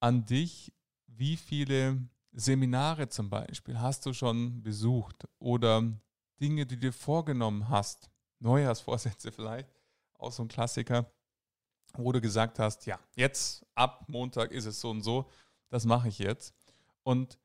an 0.00 0.24
dich, 0.24 0.72
wie 1.06 1.36
viele 1.36 2.08
Seminare 2.38 3.08
zum 3.08 3.30
Beispiel 3.30 3.80
hast 3.80 4.04
du 4.04 4.12
schon 4.12 4.62
besucht 4.62 5.26
oder 5.38 5.82
Dinge, 6.38 6.66
die 6.66 6.76
du 6.76 6.88
dir 6.88 6.92
vorgenommen 6.92 7.70
hast, 7.70 8.10
Neujahrsvorsätze 8.40 9.32
vielleicht, 9.32 9.70
auch 10.18 10.30
so 10.30 10.42
ein 10.42 10.48
Klassiker, 10.48 11.10
wo 11.94 12.12
du 12.12 12.20
gesagt 12.20 12.58
hast, 12.58 12.84
ja, 12.84 13.00
jetzt 13.14 13.64
ab 13.74 14.04
Montag 14.08 14.52
ist 14.52 14.66
es 14.66 14.80
so 14.80 14.90
und 14.90 15.00
so, 15.02 15.30
das 15.70 15.86
mache 15.86 16.08
ich 16.08 16.18
jetzt. 16.18 16.54
Und 17.04 17.38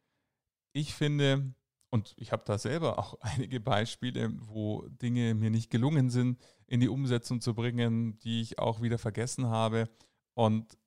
ich 0.74 0.94
finde, 0.94 1.54
und 1.90 2.14
ich 2.18 2.34
habe 2.34 2.44
da 2.46 2.58
selber 2.58 3.00
auch 3.00 3.18
einige 3.22 3.62
Beispiele, 3.62 4.34
wo 4.42 4.86
Dinge 4.90 5.36
mir 5.36 5.52
nicht 5.52 5.70
gelungen 5.70 6.10
sind, 6.10 6.38
in 6.68 6.82
die 6.82 6.90
Umsetzung 6.90 7.40
zu 7.40 7.54
bringen, 7.54 8.20
die 8.20 8.42
ich 8.42 8.60
auch 8.60 8.82
wieder 8.82 8.98
vergessen 8.98 9.48
habe. 9.48 9.90
Und 10.34 10.78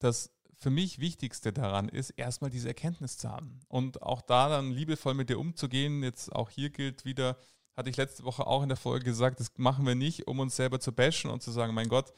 das 0.00 0.35
für 0.58 0.70
mich 0.70 0.98
Wichtigste 0.98 1.52
daran 1.52 1.88
ist, 1.88 2.10
erstmal 2.10 2.50
diese 2.50 2.68
Erkenntnis 2.68 3.18
zu 3.18 3.30
haben 3.30 3.60
und 3.68 4.02
auch 4.02 4.22
da 4.22 4.48
dann 4.48 4.70
liebevoll 4.70 5.14
mit 5.14 5.28
dir 5.28 5.38
umzugehen. 5.38 6.02
Jetzt 6.02 6.34
auch 6.34 6.50
hier 6.50 6.70
gilt 6.70 7.04
wieder, 7.04 7.36
hatte 7.76 7.90
ich 7.90 7.96
letzte 7.96 8.24
Woche 8.24 8.46
auch 8.46 8.62
in 8.62 8.68
der 8.68 8.78
Folge 8.78 9.04
gesagt, 9.04 9.38
das 9.40 9.52
machen 9.58 9.86
wir 9.86 9.94
nicht, 9.94 10.26
um 10.26 10.40
uns 10.40 10.56
selber 10.56 10.80
zu 10.80 10.92
bashen 10.92 11.30
und 11.30 11.42
zu 11.42 11.50
sagen, 11.50 11.74
mein 11.74 11.88
Gott, 11.88 12.12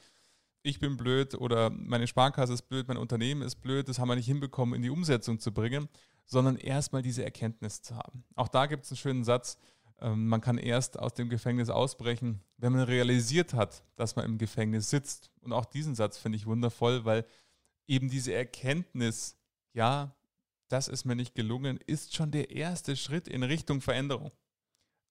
ich 0.62 0.78
bin 0.78 0.96
blöd 0.96 1.34
oder 1.34 1.70
meine 1.70 2.06
Sparkasse 2.06 2.52
ist 2.52 2.68
blöd, 2.68 2.86
mein 2.86 2.96
Unternehmen 2.96 3.42
ist 3.42 3.56
blöd, 3.56 3.88
das 3.88 3.98
haben 3.98 4.08
wir 4.08 4.16
nicht 4.16 4.26
hinbekommen, 4.26 4.74
in 4.74 4.82
die 4.82 4.90
Umsetzung 4.90 5.40
zu 5.40 5.52
bringen, 5.52 5.88
sondern 6.26 6.56
erstmal 6.56 7.02
diese 7.02 7.24
Erkenntnis 7.24 7.82
zu 7.82 7.96
haben. 7.96 8.24
Auch 8.34 8.48
da 8.48 8.66
gibt 8.66 8.84
es 8.84 8.90
einen 8.90 8.98
schönen 8.98 9.24
Satz, 9.24 9.58
ähm, 10.00 10.28
man 10.28 10.40
kann 10.40 10.58
erst 10.58 10.98
aus 10.98 11.14
dem 11.14 11.28
Gefängnis 11.28 11.70
ausbrechen, 11.70 12.40
wenn 12.56 12.72
man 12.72 12.82
realisiert 12.82 13.54
hat, 13.54 13.82
dass 13.96 14.16
man 14.16 14.24
im 14.24 14.38
Gefängnis 14.38 14.90
sitzt. 14.90 15.30
Und 15.40 15.52
auch 15.52 15.64
diesen 15.64 15.94
Satz 15.94 16.18
finde 16.18 16.36
ich 16.36 16.46
wundervoll, 16.46 17.04
weil 17.04 17.24
eben 17.88 18.08
diese 18.08 18.32
Erkenntnis, 18.32 19.36
ja, 19.72 20.14
das 20.68 20.88
ist 20.88 21.04
mir 21.04 21.16
nicht 21.16 21.34
gelungen, 21.34 21.78
ist 21.86 22.14
schon 22.14 22.30
der 22.30 22.50
erste 22.50 22.94
Schritt 22.96 23.26
in 23.26 23.42
Richtung 23.42 23.80
Veränderung. 23.80 24.32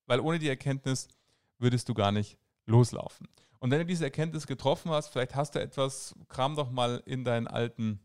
Weil 0.05 0.19
ohne 0.19 0.39
die 0.39 0.47
Erkenntnis 0.47 1.09
würdest 1.57 1.89
du 1.89 1.93
gar 1.93 2.11
nicht 2.11 2.37
loslaufen. 2.65 3.27
Und 3.59 3.71
wenn 3.71 3.79
du 3.79 3.85
diese 3.85 4.05
Erkenntnis 4.05 4.45
getroffen 4.45 4.91
hast, 4.91 5.07
vielleicht 5.09 5.35
hast 5.35 5.55
du 5.55 5.59
etwas, 5.59 6.15
kram 6.27 6.55
doch 6.55 6.69
mal 6.69 7.01
in 7.05 7.23
deinen 7.23 7.47
alten 7.47 7.99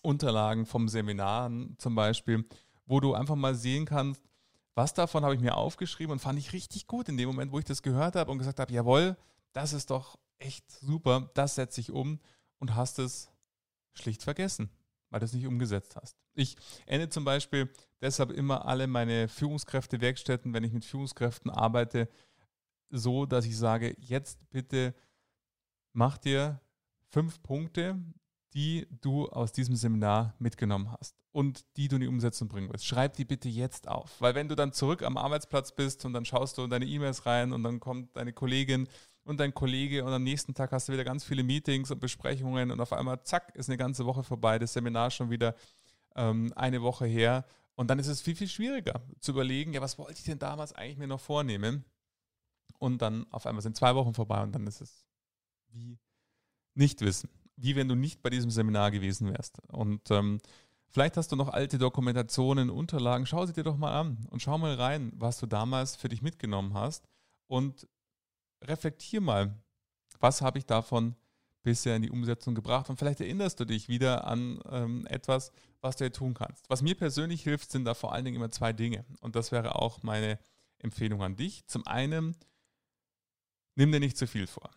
Unterlagen 0.00 0.66
vom 0.66 0.88
Seminar 0.88 1.50
zum 1.78 1.94
Beispiel, 1.94 2.44
wo 2.86 3.00
du 3.00 3.14
einfach 3.14 3.34
mal 3.34 3.54
sehen 3.54 3.84
kannst, 3.84 4.22
was 4.74 4.94
davon 4.94 5.24
habe 5.24 5.34
ich 5.34 5.40
mir 5.40 5.56
aufgeschrieben 5.56 6.12
und 6.12 6.18
fand 6.20 6.38
ich 6.38 6.52
richtig 6.52 6.86
gut 6.86 7.08
in 7.08 7.16
dem 7.16 7.28
Moment, 7.28 7.52
wo 7.52 7.58
ich 7.58 7.64
das 7.64 7.82
gehört 7.82 8.16
habe 8.16 8.30
und 8.30 8.38
gesagt 8.38 8.60
habe, 8.60 8.72
jawohl, 8.72 9.16
das 9.52 9.72
ist 9.72 9.90
doch 9.90 10.18
echt 10.38 10.70
super, 10.70 11.30
das 11.34 11.54
setze 11.54 11.80
ich 11.80 11.90
um 11.90 12.20
und 12.58 12.74
hast 12.74 12.98
es 12.98 13.30
schlicht 13.98 14.22
vergessen, 14.22 14.70
weil 15.10 15.20
du 15.20 15.26
es 15.26 15.32
nicht 15.32 15.46
umgesetzt 15.46 15.96
hast. 15.96 16.16
Ich 16.34 16.56
ende 16.86 17.08
zum 17.08 17.24
Beispiel 17.24 17.70
deshalb 18.00 18.30
immer 18.30 18.66
alle 18.66 18.86
meine 18.86 19.28
Führungskräfte-Werkstätten, 19.28 20.52
wenn 20.52 20.64
ich 20.64 20.72
mit 20.72 20.84
Führungskräften 20.84 21.50
arbeite, 21.50 22.08
so, 22.90 23.26
dass 23.26 23.44
ich 23.44 23.56
sage, 23.56 23.96
jetzt 23.98 24.38
bitte 24.50 24.94
mach 25.92 26.18
dir 26.18 26.60
fünf 27.10 27.42
Punkte, 27.42 27.98
die 28.54 28.86
du 29.00 29.28
aus 29.28 29.52
diesem 29.52 29.76
Seminar 29.76 30.34
mitgenommen 30.38 30.90
hast 30.90 31.16
und 31.32 31.64
die 31.76 31.88
du 31.88 31.96
in 31.96 32.00
die 32.00 32.08
Umsetzung 32.08 32.48
bringen 32.48 32.70
willst. 32.70 32.86
Schreib 32.86 33.14
die 33.14 33.24
bitte 33.24 33.48
jetzt 33.48 33.88
auf. 33.88 34.20
Weil 34.20 34.34
wenn 34.34 34.48
du 34.48 34.54
dann 34.54 34.72
zurück 34.72 35.02
am 35.02 35.18
Arbeitsplatz 35.18 35.74
bist 35.74 36.04
und 36.04 36.14
dann 36.14 36.24
schaust 36.24 36.56
du 36.56 36.62
in 36.64 36.70
deine 36.70 36.86
E-Mails 36.86 37.26
rein 37.26 37.52
und 37.52 37.62
dann 37.62 37.80
kommt 37.80 38.16
deine 38.16 38.32
Kollegin 38.32 38.88
und 39.26 39.38
dein 39.38 39.52
Kollege 39.52 40.04
und 40.04 40.12
am 40.12 40.22
nächsten 40.22 40.54
Tag 40.54 40.72
hast 40.72 40.88
du 40.88 40.92
wieder 40.92 41.04
ganz 41.04 41.24
viele 41.24 41.42
Meetings 41.42 41.90
und 41.90 42.00
Besprechungen 42.00 42.70
und 42.70 42.80
auf 42.80 42.92
einmal, 42.92 43.22
zack, 43.22 43.54
ist 43.54 43.68
eine 43.68 43.76
ganze 43.76 44.06
Woche 44.06 44.22
vorbei, 44.22 44.58
das 44.58 44.72
Seminar 44.72 45.10
schon 45.10 45.30
wieder 45.30 45.54
ähm, 46.14 46.52
eine 46.56 46.82
Woche 46.82 47.06
her. 47.06 47.44
Und 47.74 47.90
dann 47.90 47.98
ist 47.98 48.06
es 48.06 48.22
viel, 48.22 48.36
viel 48.36 48.48
schwieriger 48.48 49.02
zu 49.20 49.32
überlegen, 49.32 49.74
ja, 49.74 49.82
was 49.82 49.98
wollte 49.98 50.14
ich 50.14 50.24
denn 50.24 50.38
damals 50.38 50.72
eigentlich 50.72 50.96
mir 50.96 51.06
noch 51.06 51.20
vornehmen? 51.20 51.84
Und 52.78 53.02
dann 53.02 53.26
auf 53.30 53.46
einmal 53.46 53.62
sind 53.62 53.76
zwei 53.76 53.94
Wochen 53.94 54.14
vorbei 54.14 54.42
und 54.42 54.52
dann 54.52 54.66
ist 54.66 54.80
es 54.80 55.06
wie 55.68 55.98
nicht 56.74 57.00
wissen 57.02 57.28
wie 57.56 57.74
wenn 57.74 57.88
du 57.88 57.94
nicht 57.94 58.22
bei 58.22 58.30
diesem 58.30 58.50
Seminar 58.50 58.90
gewesen 58.90 59.32
wärst. 59.32 59.60
Und 59.68 60.10
ähm, 60.10 60.40
vielleicht 60.90 61.16
hast 61.16 61.32
du 61.32 61.36
noch 61.36 61.48
alte 61.48 61.78
Dokumentationen, 61.78 62.70
Unterlagen. 62.70 63.26
Schau 63.26 63.46
sie 63.46 63.54
dir 63.54 63.64
doch 63.64 63.76
mal 63.76 63.98
an 63.98 64.18
und 64.30 64.42
schau 64.42 64.58
mal 64.58 64.74
rein, 64.74 65.12
was 65.16 65.38
du 65.38 65.46
damals 65.46 65.96
für 65.96 66.08
dich 66.08 66.22
mitgenommen 66.22 66.74
hast. 66.74 67.08
Und 67.46 67.88
reflektier 68.68 69.20
mal, 69.20 69.54
was 70.20 70.42
habe 70.42 70.58
ich 70.58 70.66
davon 70.66 71.14
bisher 71.66 71.96
in 71.96 72.02
die 72.02 72.10
Umsetzung 72.10 72.54
gebracht. 72.54 72.88
Und 72.88 72.96
vielleicht 72.96 73.20
erinnerst 73.20 73.58
du 73.58 73.64
dich 73.64 73.88
wieder 73.88 74.26
an 74.26 74.60
ähm, 74.70 75.04
etwas, 75.08 75.50
was 75.80 75.96
du 75.96 76.04
hier 76.04 76.12
tun 76.12 76.32
kannst. 76.32 76.70
Was 76.70 76.80
mir 76.80 76.94
persönlich 76.94 77.42
hilft, 77.42 77.72
sind 77.72 77.84
da 77.84 77.94
vor 77.94 78.12
allen 78.12 78.24
Dingen 78.24 78.36
immer 78.36 78.52
zwei 78.52 78.72
Dinge. 78.72 79.04
Und 79.20 79.34
das 79.34 79.50
wäre 79.50 79.74
auch 79.74 80.04
meine 80.04 80.38
Empfehlung 80.78 81.24
an 81.24 81.34
dich. 81.34 81.66
Zum 81.66 81.84
einen, 81.84 82.36
nimm 83.74 83.90
dir 83.90 83.98
nicht 83.98 84.16
zu 84.16 84.28
viel 84.28 84.46
vor. 84.46 84.70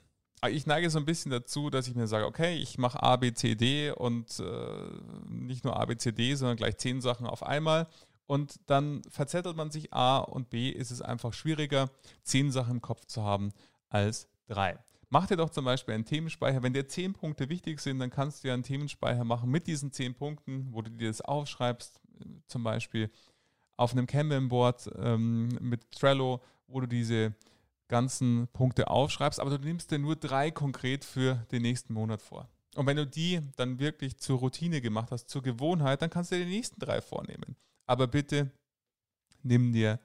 Ich 0.49 0.65
neige 0.65 0.89
so 0.89 0.97
ein 0.97 1.05
bisschen 1.05 1.31
dazu, 1.31 1.69
dass 1.69 1.87
ich 1.87 1.95
mir 1.95 2.07
sage, 2.07 2.25
okay, 2.25 2.55
ich 2.55 2.79
mache 2.79 3.03
A, 3.03 3.17
B, 3.17 3.33
C, 3.33 3.53
D 3.53 3.91
und 3.91 4.39
äh, 4.39 4.89
nicht 5.27 5.65
nur 5.65 5.79
A, 5.79 5.85
B, 5.85 5.95
C, 5.95 6.11
D, 6.11 6.33
sondern 6.33 6.57
gleich 6.57 6.77
zehn 6.77 7.01
Sachen 7.01 7.27
auf 7.27 7.43
einmal. 7.43 7.87
Und 8.25 8.59
dann 8.65 9.03
verzettelt 9.09 9.55
man 9.55 9.69
sich 9.69 9.93
A 9.93 10.19
und 10.19 10.49
B 10.49 10.69
ist 10.69 10.89
es 10.89 11.03
einfach 11.03 11.33
schwieriger, 11.33 11.91
zehn 12.23 12.51
Sachen 12.51 12.75
im 12.75 12.81
Kopf 12.81 13.05
zu 13.05 13.23
haben 13.23 13.51
als 13.89 14.27
drei. 14.47 14.77
Mach 15.09 15.25
dir 15.25 15.37
doch 15.37 15.49
zum 15.49 15.65
Beispiel 15.65 15.95
einen 15.95 16.05
Themenspeicher. 16.05 16.61
Wenn 16.61 16.73
dir 16.73 16.87
zehn 16.87 17.13
Punkte 17.13 17.49
wichtig 17.49 17.79
sind, 17.79 17.99
dann 17.99 18.11
kannst 18.11 18.43
du 18.43 18.47
ja 18.47 18.53
einen 18.53 18.63
Themenspeicher 18.63 19.23
machen 19.23 19.49
mit 19.49 19.65
diesen 19.65 19.91
zehn 19.91 20.13
Punkten, 20.13 20.67
wo 20.71 20.81
du 20.81 20.91
dir 20.91 21.07
das 21.07 21.21
aufschreibst, 21.21 21.99
zum 22.47 22.63
Beispiel 22.63 23.09
auf 23.75 23.93
einem 23.93 24.05
Kanban-Board 24.05 24.91
ähm, 24.97 25.47
mit 25.61 25.91
Trello, 25.91 26.41
wo 26.67 26.81
du 26.81 26.87
diese 26.87 27.33
ganzen 27.87 28.47
Punkte 28.53 28.89
aufschreibst, 28.89 29.39
aber 29.39 29.57
du 29.57 29.65
nimmst 29.65 29.89
dir 29.89 29.99
nur 29.99 30.15
drei 30.15 30.51
konkret 30.51 31.03
für 31.03 31.45
den 31.51 31.63
nächsten 31.63 31.93
Monat 31.93 32.21
vor. 32.21 32.47
Und 32.75 32.85
wenn 32.85 32.97
du 32.97 33.07
die 33.07 33.41
dann 33.55 33.79
wirklich 33.79 34.17
zur 34.17 34.39
Routine 34.39 34.79
gemacht 34.79 35.11
hast, 35.11 35.27
zur 35.27 35.41
Gewohnheit, 35.41 36.01
dann 36.01 36.09
kannst 36.09 36.31
du 36.31 36.35
dir 36.35 36.45
die 36.45 36.51
nächsten 36.51 36.79
drei 36.79 37.01
vornehmen. 37.01 37.55
Aber 37.87 38.07
bitte 38.07 38.51
nimm 39.41 39.73
dir 39.73 39.99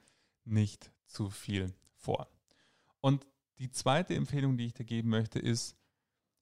nicht 0.45 0.91
zu 1.05 1.29
viel 1.29 1.73
vor. 1.95 2.27
Und 3.01 3.27
die 3.59 3.71
zweite 3.71 4.15
Empfehlung, 4.15 4.57
die 4.57 4.67
ich 4.67 4.73
dir 4.73 4.85
geben 4.85 5.09
möchte, 5.09 5.39
ist, 5.39 5.75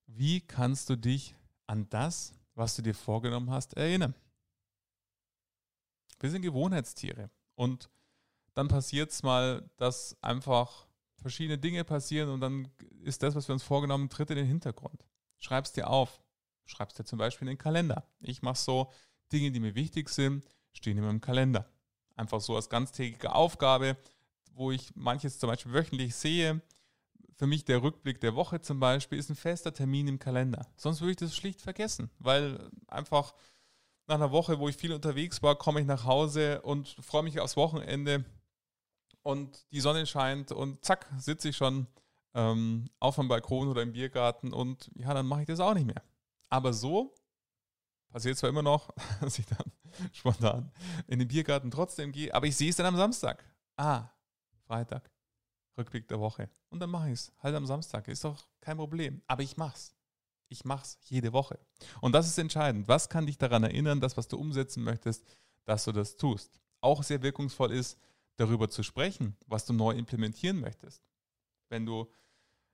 wie 0.05 0.41
kannst 0.41 0.89
du 0.89 0.95
dich 0.95 1.35
an 1.67 1.89
das, 1.89 2.33
was 2.55 2.75
du 2.75 2.81
dir 2.81 2.93
vorgenommen 2.93 3.49
hast, 3.49 3.75
erinnern? 3.75 4.15
Wir 6.19 6.29
sind 6.29 6.41
Gewohnheitstiere. 6.41 7.29
Und 7.55 7.89
dann 8.53 8.67
passiert 8.67 9.11
es 9.11 9.23
mal, 9.23 9.69
dass 9.77 10.17
einfach 10.21 10.87
verschiedene 11.17 11.57
Dinge 11.57 11.83
passieren 11.83 12.29
und 12.29 12.41
dann 12.41 12.69
ist 13.03 13.23
das, 13.23 13.35
was 13.35 13.47
wir 13.47 13.53
uns 13.53 13.63
vorgenommen, 13.63 14.09
tritt 14.09 14.29
in 14.29 14.37
den 14.37 14.45
Hintergrund. 14.45 15.05
Schreib 15.39 15.65
es 15.65 15.71
dir 15.71 15.89
auf. 15.89 16.21
Schreib 16.65 16.89
es 16.89 16.95
dir 16.95 17.05
zum 17.05 17.19
Beispiel 17.19 17.47
in 17.47 17.53
den 17.53 17.57
Kalender. 17.57 18.07
Ich 18.19 18.41
mache 18.41 18.57
so, 18.57 18.91
Dinge, 19.31 19.51
die 19.51 19.59
mir 19.59 19.75
wichtig 19.75 20.09
sind, 20.09 20.45
stehen 20.71 20.97
immer 20.97 21.09
im 21.09 21.21
Kalender. 21.21 21.69
Einfach 22.15 22.41
so 22.41 22.55
als 22.55 22.69
ganztägige 22.69 23.33
Aufgabe, 23.33 23.97
wo 24.53 24.71
ich 24.71 24.95
manches 24.95 25.39
zum 25.39 25.49
Beispiel 25.49 25.73
wöchentlich 25.73 26.15
sehe. 26.15 26.61
Für 27.35 27.47
mich 27.47 27.65
der 27.65 27.81
Rückblick 27.81 28.19
der 28.21 28.35
Woche 28.35 28.61
zum 28.61 28.79
Beispiel 28.79 29.17
ist 29.17 29.29
ein 29.29 29.35
fester 29.35 29.73
Termin 29.73 30.07
im 30.07 30.19
Kalender. 30.19 30.67
Sonst 30.75 31.01
würde 31.01 31.11
ich 31.11 31.17
das 31.17 31.35
schlicht 31.35 31.61
vergessen, 31.61 32.09
weil 32.19 32.69
einfach 32.87 33.33
nach 34.07 34.15
einer 34.15 34.31
Woche, 34.31 34.59
wo 34.59 34.69
ich 34.69 34.77
viel 34.77 34.93
unterwegs 34.93 35.41
war, 35.41 35.55
komme 35.55 35.81
ich 35.81 35.87
nach 35.87 36.05
Hause 36.05 36.61
und 36.61 36.89
freue 37.01 37.23
mich 37.23 37.39
aufs 37.39 37.55
Wochenende 37.55 38.25
und 39.21 39.65
die 39.71 39.79
Sonne 39.79 40.05
scheint 40.05 40.51
und 40.51 40.83
zack, 40.83 41.09
sitze 41.17 41.49
ich 41.49 41.57
schon 41.57 41.87
ähm, 42.33 42.89
auf 42.99 43.15
dem 43.15 43.27
Balkon 43.27 43.69
oder 43.69 43.81
im 43.81 43.93
Biergarten 43.93 44.53
und 44.53 44.91
ja, 44.95 45.13
dann 45.13 45.25
mache 45.25 45.41
ich 45.41 45.47
das 45.47 45.59
auch 45.59 45.73
nicht 45.73 45.87
mehr. 45.87 46.03
Aber 46.49 46.73
so 46.73 47.15
passiert 48.09 48.37
zwar 48.37 48.49
immer 48.49 48.61
noch, 48.61 48.89
dass 49.21 49.39
ich 49.39 49.45
dann 49.45 49.71
spontan 50.11 50.71
in 51.07 51.19
den 51.19 51.27
Biergarten 51.27 51.71
trotzdem 51.71 52.11
gehe, 52.11 52.33
aber 52.33 52.45
ich 52.45 52.55
sehe 52.55 52.69
es 52.69 52.75
dann 52.75 52.85
am 52.85 52.97
Samstag. 52.97 53.43
Ah, 53.77 54.09
Freitag, 54.67 55.09
Rückblick 55.77 56.07
der 56.07 56.19
Woche. 56.19 56.49
Und 56.69 56.79
dann 56.79 56.89
mache 56.89 57.07
ich 57.07 57.13
es 57.13 57.31
halt 57.39 57.55
am 57.55 57.65
Samstag. 57.65 58.07
Ist 58.07 58.23
doch 58.23 58.47
kein 58.61 58.77
Problem. 58.77 59.21
Aber 59.27 59.43
ich 59.43 59.57
mach's. 59.57 59.95
Ich 60.49 60.65
mach's 60.65 60.97
jede 61.03 61.33
Woche. 61.33 61.59
Und 62.01 62.13
das 62.13 62.27
ist 62.27 62.37
entscheidend. 62.37 62.87
Was 62.87 63.09
kann 63.09 63.25
dich 63.25 63.37
daran 63.37 63.63
erinnern, 63.63 63.99
das, 63.99 64.17
was 64.17 64.27
du 64.27 64.37
umsetzen 64.37 64.83
möchtest, 64.83 65.25
dass 65.65 65.85
du 65.85 65.91
das 65.91 66.15
tust? 66.15 66.59
Auch 66.81 67.01
sehr 67.01 67.23
wirkungsvoll 67.23 67.71
ist, 67.71 67.97
darüber 68.35 68.69
zu 68.69 68.83
sprechen, 68.83 69.35
was 69.47 69.65
du 69.65 69.73
neu 69.73 69.93
implementieren 69.93 70.59
möchtest. 70.59 71.01
Wenn 71.69 71.85
du 71.85 72.11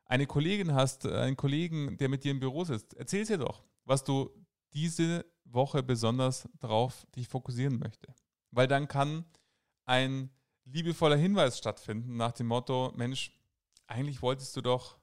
eine 0.06 0.26
Kollegin 0.26 0.74
hast, 0.74 1.06
äh, 1.06 1.14
einen 1.16 1.38
Kollegen, 1.38 1.98
der 1.98 2.10
mit 2.10 2.24
dir 2.24 2.32
im 2.32 2.40
Büro 2.40 2.64
sitzt, 2.64 2.96
erzähl 2.96 3.26
dir 3.26 3.38
doch, 3.38 3.64
was 3.86 4.04
du 4.04 4.30
diese 4.74 5.26
Woche 5.46 5.84
besonders 5.84 6.48
darauf 6.60 7.06
dich 7.16 7.28
fokussieren 7.28 7.80
möchte. 7.80 8.14
Weil 8.52 8.68
dann 8.68 8.88
kann 8.88 9.26
ein 9.86 10.30
liebevoller 10.72 11.16
Hinweis 11.16 11.58
stattfinden 11.58 12.18
nach 12.18 12.32
dem 12.32 12.48
Motto, 12.48 12.94
Mensch, 12.96 13.32
eigentlich 13.88 14.22
wolltest 14.22 14.56
du 14.56 14.62
doch 14.62 14.98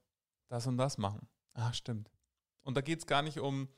das 0.48 0.66
und 0.66 0.76
das 0.78 0.98
machen. 0.98 1.28
Ah, 1.54 1.72
stimmt. 1.72 2.10
Und 2.62 2.76
da 2.76 2.80
geht 2.80 3.00
es 3.00 3.06
gar 3.06 3.22
nicht 3.22 3.38
um 3.38 3.68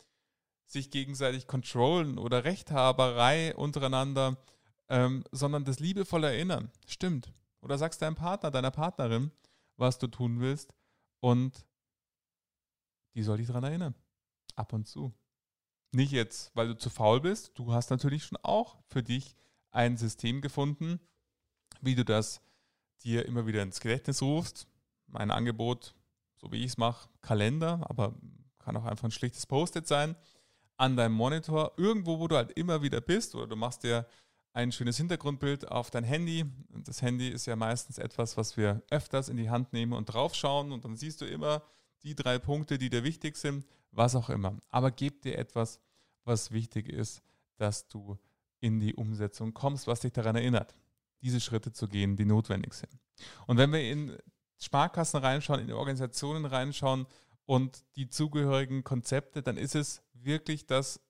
sich 0.66 0.90
gegenseitig 0.90 1.46
controllen 1.46 2.18
oder 2.18 2.44
Rechthaberei 2.44 3.54
untereinander, 3.56 4.36
ähm, 4.88 5.24
sondern 5.32 5.64
das 5.64 5.80
liebevolle 5.80 6.28
Erinnern. 6.28 6.70
Stimmt. 6.86 7.32
Oder 7.60 7.78
sagst 7.78 8.02
deinem 8.02 8.14
Partner, 8.14 8.50
deiner 8.50 8.70
Partnerin, 8.70 9.30
was 9.76 9.98
du 9.98 10.06
tun 10.06 10.40
willst 10.40 10.74
und 11.20 11.66
die 13.14 13.22
soll 13.22 13.38
dich 13.38 13.46
daran 13.46 13.64
erinnern. 13.64 13.94
Ab 14.54 14.72
und 14.72 14.86
zu. 14.86 15.12
Nicht 15.92 16.12
jetzt, 16.12 16.54
weil 16.54 16.68
du 16.68 16.76
zu 16.76 16.90
faul 16.90 17.20
bist. 17.20 17.58
Du 17.58 17.72
hast 17.72 17.90
natürlich 17.90 18.24
schon 18.24 18.38
auch 18.42 18.78
für 18.88 19.02
dich 19.02 19.34
ein 19.70 19.96
System 19.96 20.40
gefunden, 20.40 21.00
wie 21.80 21.94
du 21.94 22.04
das 22.04 22.40
dir 23.04 23.26
immer 23.26 23.46
wieder 23.46 23.62
ins 23.62 23.80
Gedächtnis 23.80 24.22
rufst. 24.22 24.66
Mein 25.06 25.30
Angebot, 25.30 25.94
so 26.36 26.50
wie 26.52 26.58
ich 26.58 26.72
es 26.72 26.78
mache, 26.78 27.08
Kalender, 27.22 27.80
aber 27.88 28.14
kann 28.58 28.76
auch 28.76 28.84
einfach 28.84 29.04
ein 29.04 29.10
schlichtes 29.10 29.46
Post-it 29.46 29.86
sein, 29.86 30.16
an 30.76 30.96
deinem 30.96 31.14
Monitor, 31.14 31.72
irgendwo, 31.76 32.18
wo 32.18 32.28
du 32.28 32.36
halt 32.36 32.52
immer 32.52 32.82
wieder 32.82 33.00
bist, 33.00 33.34
oder 33.34 33.46
du 33.46 33.56
machst 33.56 33.82
dir 33.82 34.06
ein 34.52 34.72
schönes 34.72 34.96
Hintergrundbild 34.96 35.68
auf 35.68 35.90
dein 35.90 36.04
Handy. 36.04 36.44
Das 36.84 37.02
Handy 37.02 37.28
ist 37.28 37.46
ja 37.46 37.56
meistens 37.56 37.98
etwas, 37.98 38.36
was 38.36 38.56
wir 38.56 38.82
öfters 38.90 39.28
in 39.28 39.36
die 39.36 39.50
Hand 39.50 39.72
nehmen 39.72 39.92
und 39.92 40.06
draufschauen 40.06 40.72
und 40.72 40.84
dann 40.84 40.96
siehst 40.96 41.20
du 41.20 41.26
immer 41.26 41.62
die 42.02 42.14
drei 42.14 42.38
Punkte, 42.38 42.78
die 42.78 42.90
dir 42.90 43.04
wichtig 43.04 43.36
sind, 43.36 43.66
was 43.90 44.14
auch 44.14 44.30
immer. 44.30 44.56
Aber 44.68 44.90
gib 44.90 45.22
dir 45.22 45.38
etwas, 45.38 45.80
was 46.24 46.52
wichtig 46.52 46.88
ist, 46.88 47.22
dass 47.56 47.88
du 47.88 48.18
in 48.60 48.80
die 48.80 48.94
Umsetzung 48.94 49.54
kommst, 49.54 49.86
was 49.86 50.00
dich 50.00 50.12
daran 50.12 50.36
erinnert. 50.36 50.74
Diese 51.20 51.40
Schritte 51.40 51.72
zu 51.72 51.88
gehen, 51.88 52.16
die 52.16 52.24
notwendig 52.24 52.74
sind. 52.74 52.92
Und 53.46 53.56
wenn 53.56 53.72
wir 53.72 53.80
in 53.80 54.16
Sparkassen 54.58 55.20
reinschauen, 55.20 55.60
in 55.60 55.72
Organisationen 55.72 56.44
reinschauen 56.44 57.06
und 57.46 57.84
die 57.96 58.08
zugehörigen 58.08 58.84
Konzepte, 58.84 59.42
dann 59.42 59.56
ist 59.56 59.74
es 59.74 60.02
wirklich 60.12 60.66
das 60.66 61.00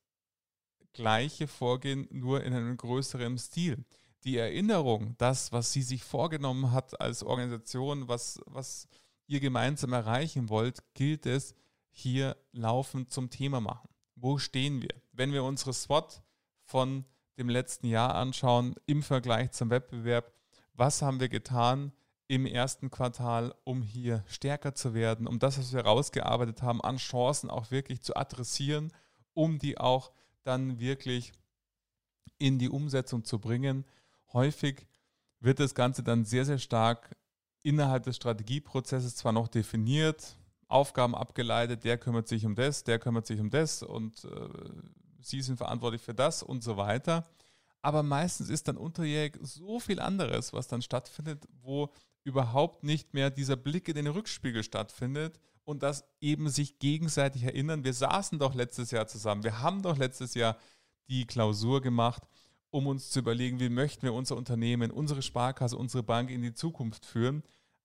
gleiche 0.92 1.46
Vorgehen, 1.46 2.08
nur 2.10 2.42
in 2.42 2.52
einem 2.54 2.76
größeren 2.76 3.38
Stil. 3.38 3.84
Die 4.24 4.36
Erinnerung, 4.36 5.14
das, 5.18 5.52
was 5.52 5.72
sie 5.72 5.82
sich 5.82 6.02
vorgenommen 6.02 6.72
hat 6.72 7.00
als 7.00 7.22
Organisation, 7.22 8.08
was, 8.08 8.40
was 8.46 8.88
ihr 9.26 9.40
gemeinsam 9.40 9.92
erreichen 9.92 10.48
wollt, 10.48 10.82
gilt 10.94 11.26
es 11.26 11.54
hier 11.90 12.36
laufend 12.52 13.12
zum 13.12 13.30
Thema 13.30 13.60
machen. 13.60 13.88
Wo 14.16 14.38
stehen 14.38 14.82
wir? 14.82 15.02
Wenn 15.12 15.32
wir 15.32 15.44
unsere 15.44 15.72
SWOT 15.72 16.22
von 16.64 17.04
dem 17.38 17.48
letzten 17.48 17.86
Jahr 17.86 18.14
anschauen 18.14 18.74
im 18.86 19.02
Vergleich 19.02 19.52
zum 19.52 19.70
Wettbewerb, 19.70 20.32
was 20.74 21.02
haben 21.02 21.20
wir 21.20 21.28
getan 21.28 21.92
im 22.26 22.44
ersten 22.44 22.90
Quartal, 22.90 23.54
um 23.64 23.80
hier 23.80 24.22
stärker 24.26 24.74
zu 24.74 24.92
werden, 24.92 25.26
um 25.26 25.38
das, 25.38 25.58
was 25.58 25.72
wir 25.72 25.80
rausgearbeitet 25.80 26.62
haben, 26.62 26.82
an 26.82 26.98
Chancen 26.98 27.48
auch 27.48 27.70
wirklich 27.70 28.02
zu 28.02 28.16
adressieren, 28.16 28.92
um 29.32 29.58
die 29.58 29.78
auch 29.78 30.12
dann 30.42 30.78
wirklich 30.78 31.32
in 32.38 32.58
die 32.58 32.68
Umsetzung 32.68 33.24
zu 33.24 33.38
bringen. 33.38 33.84
Häufig 34.32 34.86
wird 35.40 35.60
das 35.60 35.74
Ganze 35.74 36.02
dann 36.02 36.24
sehr, 36.24 36.44
sehr 36.44 36.58
stark 36.58 37.16
innerhalb 37.62 38.04
des 38.04 38.16
Strategieprozesses 38.16 39.16
zwar 39.16 39.32
noch 39.32 39.48
definiert, 39.48 40.36
Aufgaben 40.68 41.14
abgeleitet, 41.14 41.84
der 41.84 41.96
kümmert 41.96 42.28
sich 42.28 42.44
um 42.44 42.54
das, 42.54 42.84
der 42.84 42.98
kümmert 42.98 43.26
sich 43.26 43.40
um 43.40 43.48
das 43.48 43.82
und 43.82 44.24
äh, 44.24 44.48
Sie 45.20 45.42
sind 45.42 45.56
verantwortlich 45.56 46.02
für 46.02 46.14
das 46.14 46.42
und 46.42 46.62
so 46.62 46.76
weiter. 46.76 47.24
Aber 47.82 48.02
meistens 48.02 48.48
ist 48.48 48.68
dann 48.68 48.76
unterjährig 48.76 49.38
so 49.40 49.78
viel 49.80 50.00
anderes, 50.00 50.52
was 50.52 50.68
dann 50.68 50.82
stattfindet, 50.82 51.46
wo 51.62 51.92
überhaupt 52.24 52.84
nicht 52.84 53.14
mehr 53.14 53.30
dieser 53.30 53.56
Blick 53.56 53.88
in 53.88 53.94
den 53.94 54.06
Rückspiegel 54.06 54.62
stattfindet 54.62 55.38
und 55.64 55.82
das 55.82 56.04
eben 56.20 56.48
sich 56.48 56.78
gegenseitig 56.78 57.44
erinnern. 57.44 57.84
Wir 57.84 57.94
saßen 57.94 58.38
doch 58.38 58.54
letztes 58.54 58.90
Jahr 58.90 59.06
zusammen, 59.06 59.44
wir 59.44 59.60
haben 59.60 59.82
doch 59.82 59.96
letztes 59.96 60.34
Jahr 60.34 60.56
die 61.08 61.26
Klausur 61.26 61.80
gemacht, 61.80 62.22
um 62.70 62.86
uns 62.86 63.10
zu 63.10 63.20
überlegen, 63.20 63.60
wie 63.60 63.68
möchten 63.68 64.02
wir 64.02 64.12
unser 64.12 64.36
Unternehmen, 64.36 64.90
unsere 64.90 65.22
Sparkasse, 65.22 65.76
unsere 65.76 66.02
Bank 66.02 66.30
in 66.30 66.42
die 66.42 66.52
Zukunft 66.52 67.06
führen. 67.06 67.42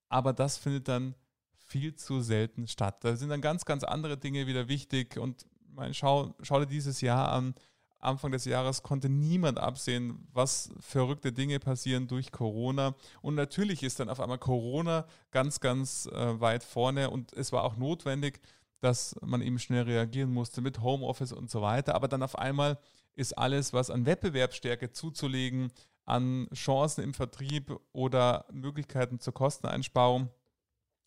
Aber 0.08 0.32
das 0.32 0.58
findet 0.58 0.88
dann 0.88 1.14
viel 1.56 1.94
zu 1.94 2.20
selten 2.20 2.68
statt. 2.68 3.02
Da 3.02 3.16
sind 3.16 3.30
dann 3.30 3.40
ganz, 3.40 3.64
ganz 3.64 3.82
andere 3.84 4.18
Dinge 4.18 4.46
wieder 4.46 4.68
wichtig 4.68 5.16
und 5.16 5.46
mein, 5.74 5.94
schau, 5.94 6.34
schau 6.42 6.60
dir 6.60 6.66
dieses 6.66 7.00
Jahr 7.00 7.30
an. 7.32 7.54
Anfang 7.98 8.32
des 8.32 8.44
Jahres 8.44 8.82
konnte 8.82 9.08
niemand 9.08 9.58
absehen, 9.58 10.28
was 10.32 10.70
verrückte 10.78 11.32
Dinge 11.32 11.58
passieren 11.58 12.06
durch 12.06 12.32
Corona. 12.32 12.94
Und 13.22 13.34
natürlich 13.34 13.82
ist 13.82 13.98
dann 13.98 14.10
auf 14.10 14.20
einmal 14.20 14.38
Corona 14.38 15.06
ganz, 15.30 15.60
ganz 15.60 16.06
äh, 16.12 16.40
weit 16.40 16.64
vorne 16.64 17.10
und 17.10 17.32
es 17.32 17.50
war 17.52 17.64
auch 17.64 17.76
notwendig, 17.76 18.40
dass 18.80 19.16
man 19.22 19.40
eben 19.40 19.58
schnell 19.58 19.84
reagieren 19.84 20.32
musste 20.32 20.60
mit 20.60 20.82
Homeoffice 20.82 21.32
und 21.32 21.50
so 21.50 21.62
weiter. 21.62 21.94
Aber 21.94 22.06
dann 22.06 22.22
auf 22.22 22.38
einmal 22.38 22.78
ist 23.14 23.36
alles, 23.38 23.72
was 23.72 23.90
an 23.90 24.04
Wettbewerbsstärke 24.04 24.92
zuzulegen, 24.92 25.72
an 26.04 26.48
Chancen 26.52 27.02
im 27.02 27.14
Vertrieb 27.14 27.74
oder 27.92 28.44
Möglichkeiten 28.52 29.20
zur 29.20 29.32
Kosteneinsparung, 29.32 30.28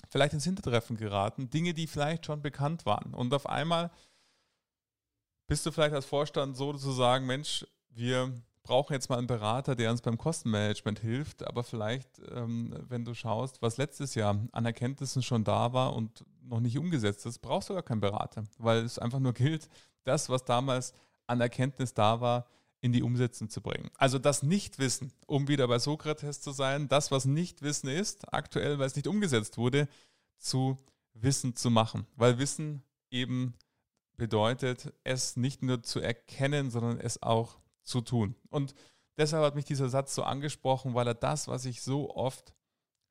vielleicht 0.10 0.34
ins 0.34 0.46
Hintertreffen 0.46 0.98
geraten. 0.98 1.52
Dinge, 1.52 1.76
die 1.76 1.86
vielleicht 1.86 2.26
schon 2.26 2.42
bekannt 2.42 2.88
waren. 2.88 3.14
Und 3.14 3.34
auf 3.34 3.48
einmal 3.48 3.92
bist 5.48 5.66
du 5.66 5.72
vielleicht 5.72 5.96
als 5.96 6.06
Vorstand 6.06 6.56
so 6.58 6.74
zu 6.74 6.92
sagen, 6.92 7.26
Mensch, 7.26 7.66
wir 7.90 8.34
brauchen 8.64 8.94
jetzt 8.94 9.10
mal 9.10 9.18
einen 9.18 9.28
Berater, 9.28 9.76
der 9.76 9.90
uns 9.90 10.02
beim 10.02 10.18
Kostenmanagement 10.18 11.00
hilft, 11.00 11.48
aber 11.48 11.64
vielleicht, 11.64 12.10
ähm, 12.32 12.76
wenn 12.90 13.06
du 13.06 13.14
schaust, 13.14 13.62
was 13.62 13.78
letztes 13.78 14.14
Jahr 14.14 14.38
an 14.52 14.66
Erkenntnissen 14.66 15.24
schon 15.24 15.46
da 15.46 15.72
war 15.72 15.96
und 15.96 16.26
noch 16.42 16.60
nicht 16.60 16.78
umgesetzt 16.78 17.26
ist, 17.26 17.40
brauchst 17.40 17.70
du 17.70 17.74
gar 17.74 17.84
keinen 17.84 18.02
Berater, 18.02 18.44
weil 18.58 18.80
es 18.84 19.00
einfach 19.00 19.20
nur 19.20 19.34
gilt, 19.34 19.70
das, 20.04 20.30
was 20.30 20.44
damals 20.44 20.94
an 21.28 21.40
Erkenntnis 21.40 21.94
da 21.94 22.20
war, 22.20 22.46
in 22.82 22.92
die 22.92 23.04
Umsetzung 23.04 23.50
zu 23.50 23.62
bringen. 23.62 23.90
Also 23.98 24.20
das 24.20 24.44
Nichtwissen, 24.44 25.12
um 25.26 25.48
wieder 25.48 25.68
bei 25.68 25.80
Sokrates 25.80 26.42
zu 26.42 26.52
sein, 26.52 26.88
das, 26.88 27.10
was 27.10 27.26
Nichtwissen 27.26 27.90
ist, 27.90 28.32
aktuell, 28.34 28.80
weil 28.80 28.88
es 28.88 28.96
nicht 28.96 29.08
umgesetzt 29.08 29.58
wurde, 29.58 29.88
zu 30.38 30.78
Wissen 31.14 31.56
zu 31.56 31.72
machen, 31.72 32.06
weil 32.16 32.38
Wissen 32.38 32.84
eben 33.10 33.56
bedeutet, 34.18 34.94
es 35.04 35.38
nicht 35.38 35.62
nur 35.62 35.84
zu 35.84 36.00
erkennen, 36.00 36.70
sondern 36.72 37.00
es 37.00 37.22
auch 37.22 37.60
zu 37.84 38.02
tun. 38.02 38.36
Und 38.50 38.74
deshalb 39.18 39.44
hat 39.44 39.56
mich 39.56 39.66
dieser 39.66 39.90
Satz 39.90 40.14
so 40.14 40.24
angesprochen, 40.24 40.94
weil 40.94 41.08
er 41.08 41.14
das, 41.14 41.48
was 41.48 41.66
ich 41.66 41.82
so 41.82 42.14
oft 42.14 42.54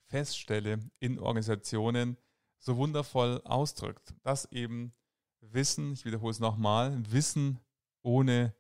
feststelle 0.09 0.79
in 0.99 1.19
Organisationen, 1.19 2.17
so 2.59 2.77
wundervoll 2.77 3.41
ausdrückt. 3.45 4.15
Dass 4.23 4.51
eben 4.53 4.93
Wissen, 5.41 5.93
ich 5.93 6.05
wiederhole 6.05 6.33
es 6.33 6.41
nochmal, 6.41 7.01
Wissen 7.11 7.61
ohne 8.03 8.55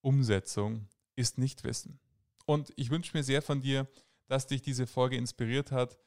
Umsetzung 0.00 0.88
ist 1.14 1.38
nicht 1.38 1.64
Wissen. 1.64 2.00
Und 2.46 2.72
ich 2.76 2.90
wünsche 2.90 3.16
mir 3.16 3.22
sehr 3.22 3.42
von 3.42 3.60
dir, 3.60 3.86
dass 4.26 4.46
dich 4.46 4.62
diese 4.62 4.86
Folge 4.86 5.16
inspiriert 5.16 5.72
hat, 5.72 5.98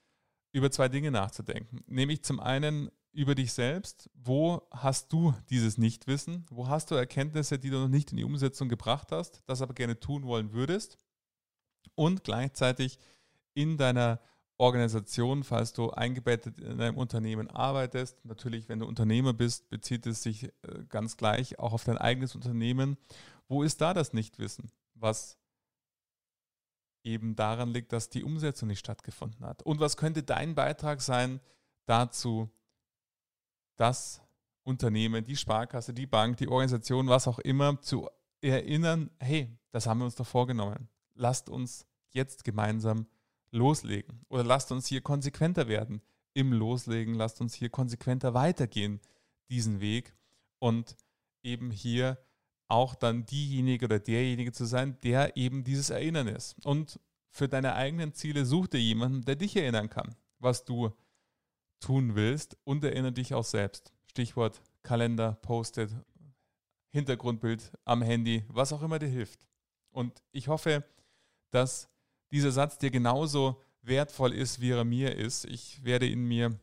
über 0.52 0.72
zwei 0.72 0.90
Dinge 0.90 1.12
nachzudenken. 1.12 1.84
Nämlich 1.88 2.24
zum 2.24 2.40
einen 2.40 2.90
über 3.16 3.34
dich 3.34 3.54
selbst. 3.54 4.10
Wo 4.14 4.68
hast 4.72 5.12
du 5.12 5.34
dieses 5.50 5.78
Nichtwissen? 5.78 6.46
Wo 6.50 6.68
hast 6.68 6.92
du 6.92 6.96
Erkenntnisse, 6.96 7.58
die 7.58 7.70
du 7.70 7.80
noch 7.80 7.88
nicht 7.88 8.12
in 8.12 8.18
die 8.18 8.24
Umsetzung 8.24 8.70
gebracht 8.70 9.12
hast, 9.12 9.42
das 9.48 9.62
aber 9.62 9.74
gerne 9.74 10.00
tun 10.00 10.26
wollen 10.26 10.52
würdest? 10.52 10.98
Und 11.96 12.24
gleichzeitig 12.24 13.00
in 13.54 13.78
deiner 13.78 14.20
Organisation, 14.58 15.44
falls 15.44 15.74
du 15.74 15.92
eingebettet 15.92 16.60
in 16.60 16.80
einem 16.80 16.98
Unternehmen 16.98 17.50
arbeitest. 17.50 18.24
Natürlich, 18.24 18.70
wenn 18.70 18.80
du 18.80 18.86
Unternehmer 18.86 19.34
bist, 19.34 19.70
bezieht 19.70 20.06
es 20.06 20.24
sich 20.24 20.46
äh, 20.46 20.52
ganz 20.88 21.18
gleich 21.18 21.60
auch 21.60 21.74
auf 21.74 21.84
dein 21.84 21.98
eigenes 21.98 22.36
Unternehmen. 22.36 22.98
Wo 23.48 23.64
ist 23.64 23.82
da 23.82 23.94
das 23.94 24.14
Nichtwissen, 24.14 24.72
was 24.94 25.38
eben 27.04 27.36
daran 27.36 27.70
liegt, 27.70 27.92
dass 27.92 28.10
die 28.10 28.24
Umsetzung 28.24 28.70
nicht 28.70 28.80
stattgefunden 28.80 29.46
hat? 29.46 29.62
Und 29.64 29.80
was 29.80 29.98
könnte 29.98 30.24
dein 30.24 30.56
Beitrag 30.56 31.02
sein 31.02 31.42
dazu, 31.86 32.50
das 33.76 34.22
Unternehmen, 34.64 35.26
die 35.26 35.36
Sparkasse, 35.36 35.94
die 35.94 36.08
Bank, 36.08 36.38
die 36.38 36.48
Organisation, 36.48 37.08
was 37.08 37.28
auch 37.28 37.40
immer, 37.40 37.82
zu 37.82 38.10
erinnern, 38.42 39.12
hey, 39.20 39.58
das 39.72 39.88
haben 39.88 40.00
wir 40.00 40.06
uns 40.06 40.16
doch 40.16 40.28
vorgenommen. 40.28 40.90
Lasst 41.14 41.50
uns 41.50 41.86
jetzt 42.10 42.44
gemeinsam 42.44 43.08
loslegen. 43.52 44.26
Oder 44.30 44.44
lasst 44.44 44.72
uns 44.72 44.88
hier 44.88 45.02
konsequenter 45.02 45.68
werden 45.68 46.02
im 46.34 46.52
Loslegen. 46.52 47.14
Lasst 47.14 47.42
uns 47.42 47.54
hier 47.54 47.70
konsequenter 47.70 48.34
weitergehen, 48.34 49.00
diesen 49.50 49.80
Weg. 49.80 50.16
Und 50.60 50.96
eben 51.44 51.72
hier 51.72 52.18
auch 52.68 52.96
dann 52.96 53.26
diejenige 53.26 53.86
oder 53.86 54.00
derjenige 54.00 54.52
zu 54.52 54.66
sein, 54.66 54.98
der 55.04 55.38
eben 55.38 55.64
dieses 55.64 55.90
Erinnern 55.90 56.28
ist. 56.28 56.56
Und 56.66 57.00
für 57.30 57.48
deine 57.48 57.76
eigenen 57.76 58.14
Ziele 58.14 58.46
such 58.46 58.68
dir 58.68 58.80
jemanden, 58.80 59.24
der 59.24 59.36
dich 59.36 59.56
erinnern 59.56 59.90
kann, 59.90 60.16
was 60.40 60.66
du 60.66 60.92
tun 61.80 62.16
willst 62.16 62.58
und 62.64 62.84
erinnere 62.84 63.12
dich 63.12 63.34
auch 63.34 63.44
selbst. 63.44 63.94
Stichwort 64.10 64.62
Kalender, 64.84 65.34
Post-it, 65.42 65.92
Hintergrundbild 66.90 67.74
am 67.84 68.02
Handy, 68.02 68.46
was 68.48 68.72
auch 68.72 68.82
immer 68.82 69.00
dir 69.00 69.08
hilft. 69.08 69.48
Und 69.92 70.24
ich 70.32 70.48
hoffe, 70.48 70.84
dass 71.52 71.90
dieser 72.32 72.52
Satz 72.52 72.78
dir 72.78 72.92
genauso 72.92 73.62
wertvoll 73.82 74.34
ist, 74.34 74.62
wie 74.62 74.72
er 74.72 74.84
mir 74.84 75.16
ist. 75.16 75.46
Ich 75.46 75.84
werde 75.84 76.08
ihn 76.08 76.26
mir 76.26 76.58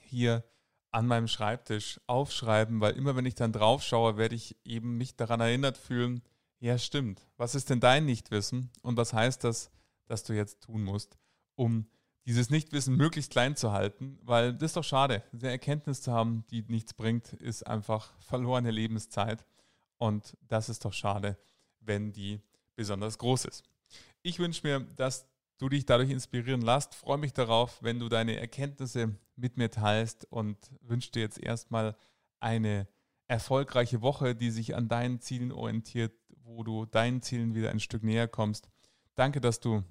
hier 0.00 0.44
an 0.90 1.06
meinem 1.06 1.28
Schreibtisch 1.28 2.00
aufschreiben, 2.06 2.80
weil 2.80 2.96
immer 2.96 3.16
wenn 3.16 3.26
ich 3.26 3.34
dann 3.34 3.52
drauf 3.52 3.82
schaue, 3.82 4.16
werde 4.16 4.34
ich 4.34 4.56
eben 4.64 4.96
mich 4.96 5.16
daran 5.16 5.40
erinnert 5.40 5.76
fühlen, 5.76 6.22
ja 6.60 6.78
stimmt, 6.78 7.26
was 7.36 7.54
ist 7.54 7.68
denn 7.70 7.80
dein 7.80 8.06
Nichtwissen 8.06 8.70
und 8.82 8.96
was 8.96 9.12
heißt 9.12 9.42
das, 9.44 9.70
dass 10.06 10.22
du 10.22 10.32
jetzt 10.34 10.62
tun 10.62 10.84
musst, 10.84 11.18
um 11.56 11.86
dieses 12.26 12.50
Nichtwissen 12.50 12.96
möglichst 12.96 13.30
klein 13.30 13.56
zu 13.56 13.72
halten, 13.72 14.18
weil 14.22 14.54
das 14.54 14.70
ist 14.70 14.76
doch 14.76 14.84
schade. 14.84 15.22
Eine 15.32 15.50
Erkenntnis 15.50 16.00
zu 16.02 16.12
haben, 16.12 16.44
die 16.50 16.62
nichts 16.68 16.94
bringt, 16.94 17.32
ist 17.34 17.66
einfach 17.66 18.12
verlorene 18.20 18.70
Lebenszeit. 18.70 19.44
Und 19.98 20.36
das 20.48 20.68
ist 20.68 20.84
doch 20.84 20.92
schade, 20.92 21.38
wenn 21.80 22.12
die 22.12 22.40
besonders 22.76 23.18
groß 23.18 23.44
ist. 23.44 23.64
Ich 24.22 24.38
wünsche 24.38 24.66
mir, 24.66 24.80
dass 24.80 25.28
du 25.58 25.68
dich 25.68 25.86
dadurch 25.86 26.10
inspirieren 26.10 26.62
lässt. 26.62 26.94
Freue 26.94 27.18
mich 27.18 27.32
darauf, 27.32 27.82
wenn 27.82 27.98
du 27.98 28.08
deine 28.08 28.38
Erkenntnisse 28.38 29.14
mit 29.36 29.56
mir 29.56 29.70
teilst 29.70 30.26
und 30.30 30.56
wünsche 30.80 31.12
dir 31.12 31.20
jetzt 31.20 31.38
erstmal 31.38 31.96
eine 32.40 32.88
erfolgreiche 33.26 34.02
Woche, 34.02 34.34
die 34.34 34.50
sich 34.50 34.74
an 34.74 34.88
deinen 34.88 35.20
Zielen 35.20 35.52
orientiert, 35.52 36.12
wo 36.42 36.62
du 36.62 36.86
deinen 36.86 37.22
Zielen 37.22 37.54
wieder 37.54 37.70
ein 37.70 37.80
Stück 37.80 38.02
näher 38.02 38.28
kommst. 38.28 38.68
Danke, 39.14 39.40
dass 39.40 39.60
du 39.60 39.82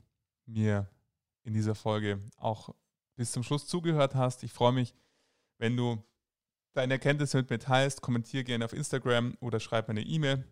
mir 0.46 0.88
in 1.44 1.54
dieser 1.54 1.76
Folge 1.76 2.22
auch 2.38 2.74
bis 3.16 3.32
zum 3.32 3.44
Schluss 3.44 3.68
zugehört 3.68 4.16
hast. 4.16 4.44
Ich 4.44 4.54
freue 4.54 4.72
mich, 4.72 4.96
wenn 5.58 5.78
du 5.78 6.04
deine 6.74 6.96
Erkenntnisse 6.96 7.38
mit 7.38 7.50
mir 7.50 7.60
teilst. 7.60 8.02
Kommentiere 8.02 8.44
gerne 8.44 8.66
auf 8.66 8.74
Instagram 8.74 9.38
oder 9.40 9.60
schreib 9.60 9.88
mir 9.88 9.94
eine 9.94 10.04
E-Mail. 10.04 10.46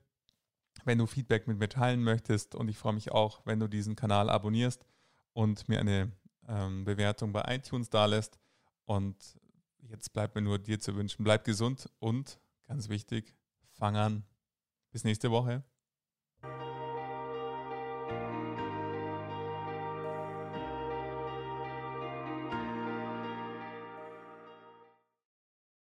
wenn 0.86 0.98
du 0.98 1.06
Feedback 1.06 1.48
mit 1.48 1.60
mir 1.60 1.70
teilen 1.70 2.02
möchtest. 2.02 2.56
Und 2.56 2.70
ich 2.70 2.78
freue 2.78 2.94
mich 2.94 3.12
auch, 3.12 3.46
wenn 3.46 3.60
du 3.60 3.68
diesen 3.68 3.96
Kanal 3.96 4.30
abonnierst 4.30 4.86
und 5.34 5.68
mir 5.68 5.80
eine 5.80 6.12
ähm, 6.48 6.86
Bewertung 6.86 7.34
bei 7.34 7.44
iTunes 7.56 7.90
dalässt. 7.90 8.40
Und 8.86 9.40
jetzt 9.80 10.14
bleibt 10.14 10.36
mir 10.36 10.42
nur 10.42 10.60
dir 10.60 10.80
zu 10.80 10.96
wünschen, 10.96 11.24
bleib 11.24 11.44
gesund 11.44 11.90
und 12.00 12.40
ganz 12.68 12.90
wichtig, 12.90 13.36
fang 13.74 13.96
an. 13.96 14.24
Bis 14.92 15.04
nächste 15.04 15.32
Woche. 15.32 15.64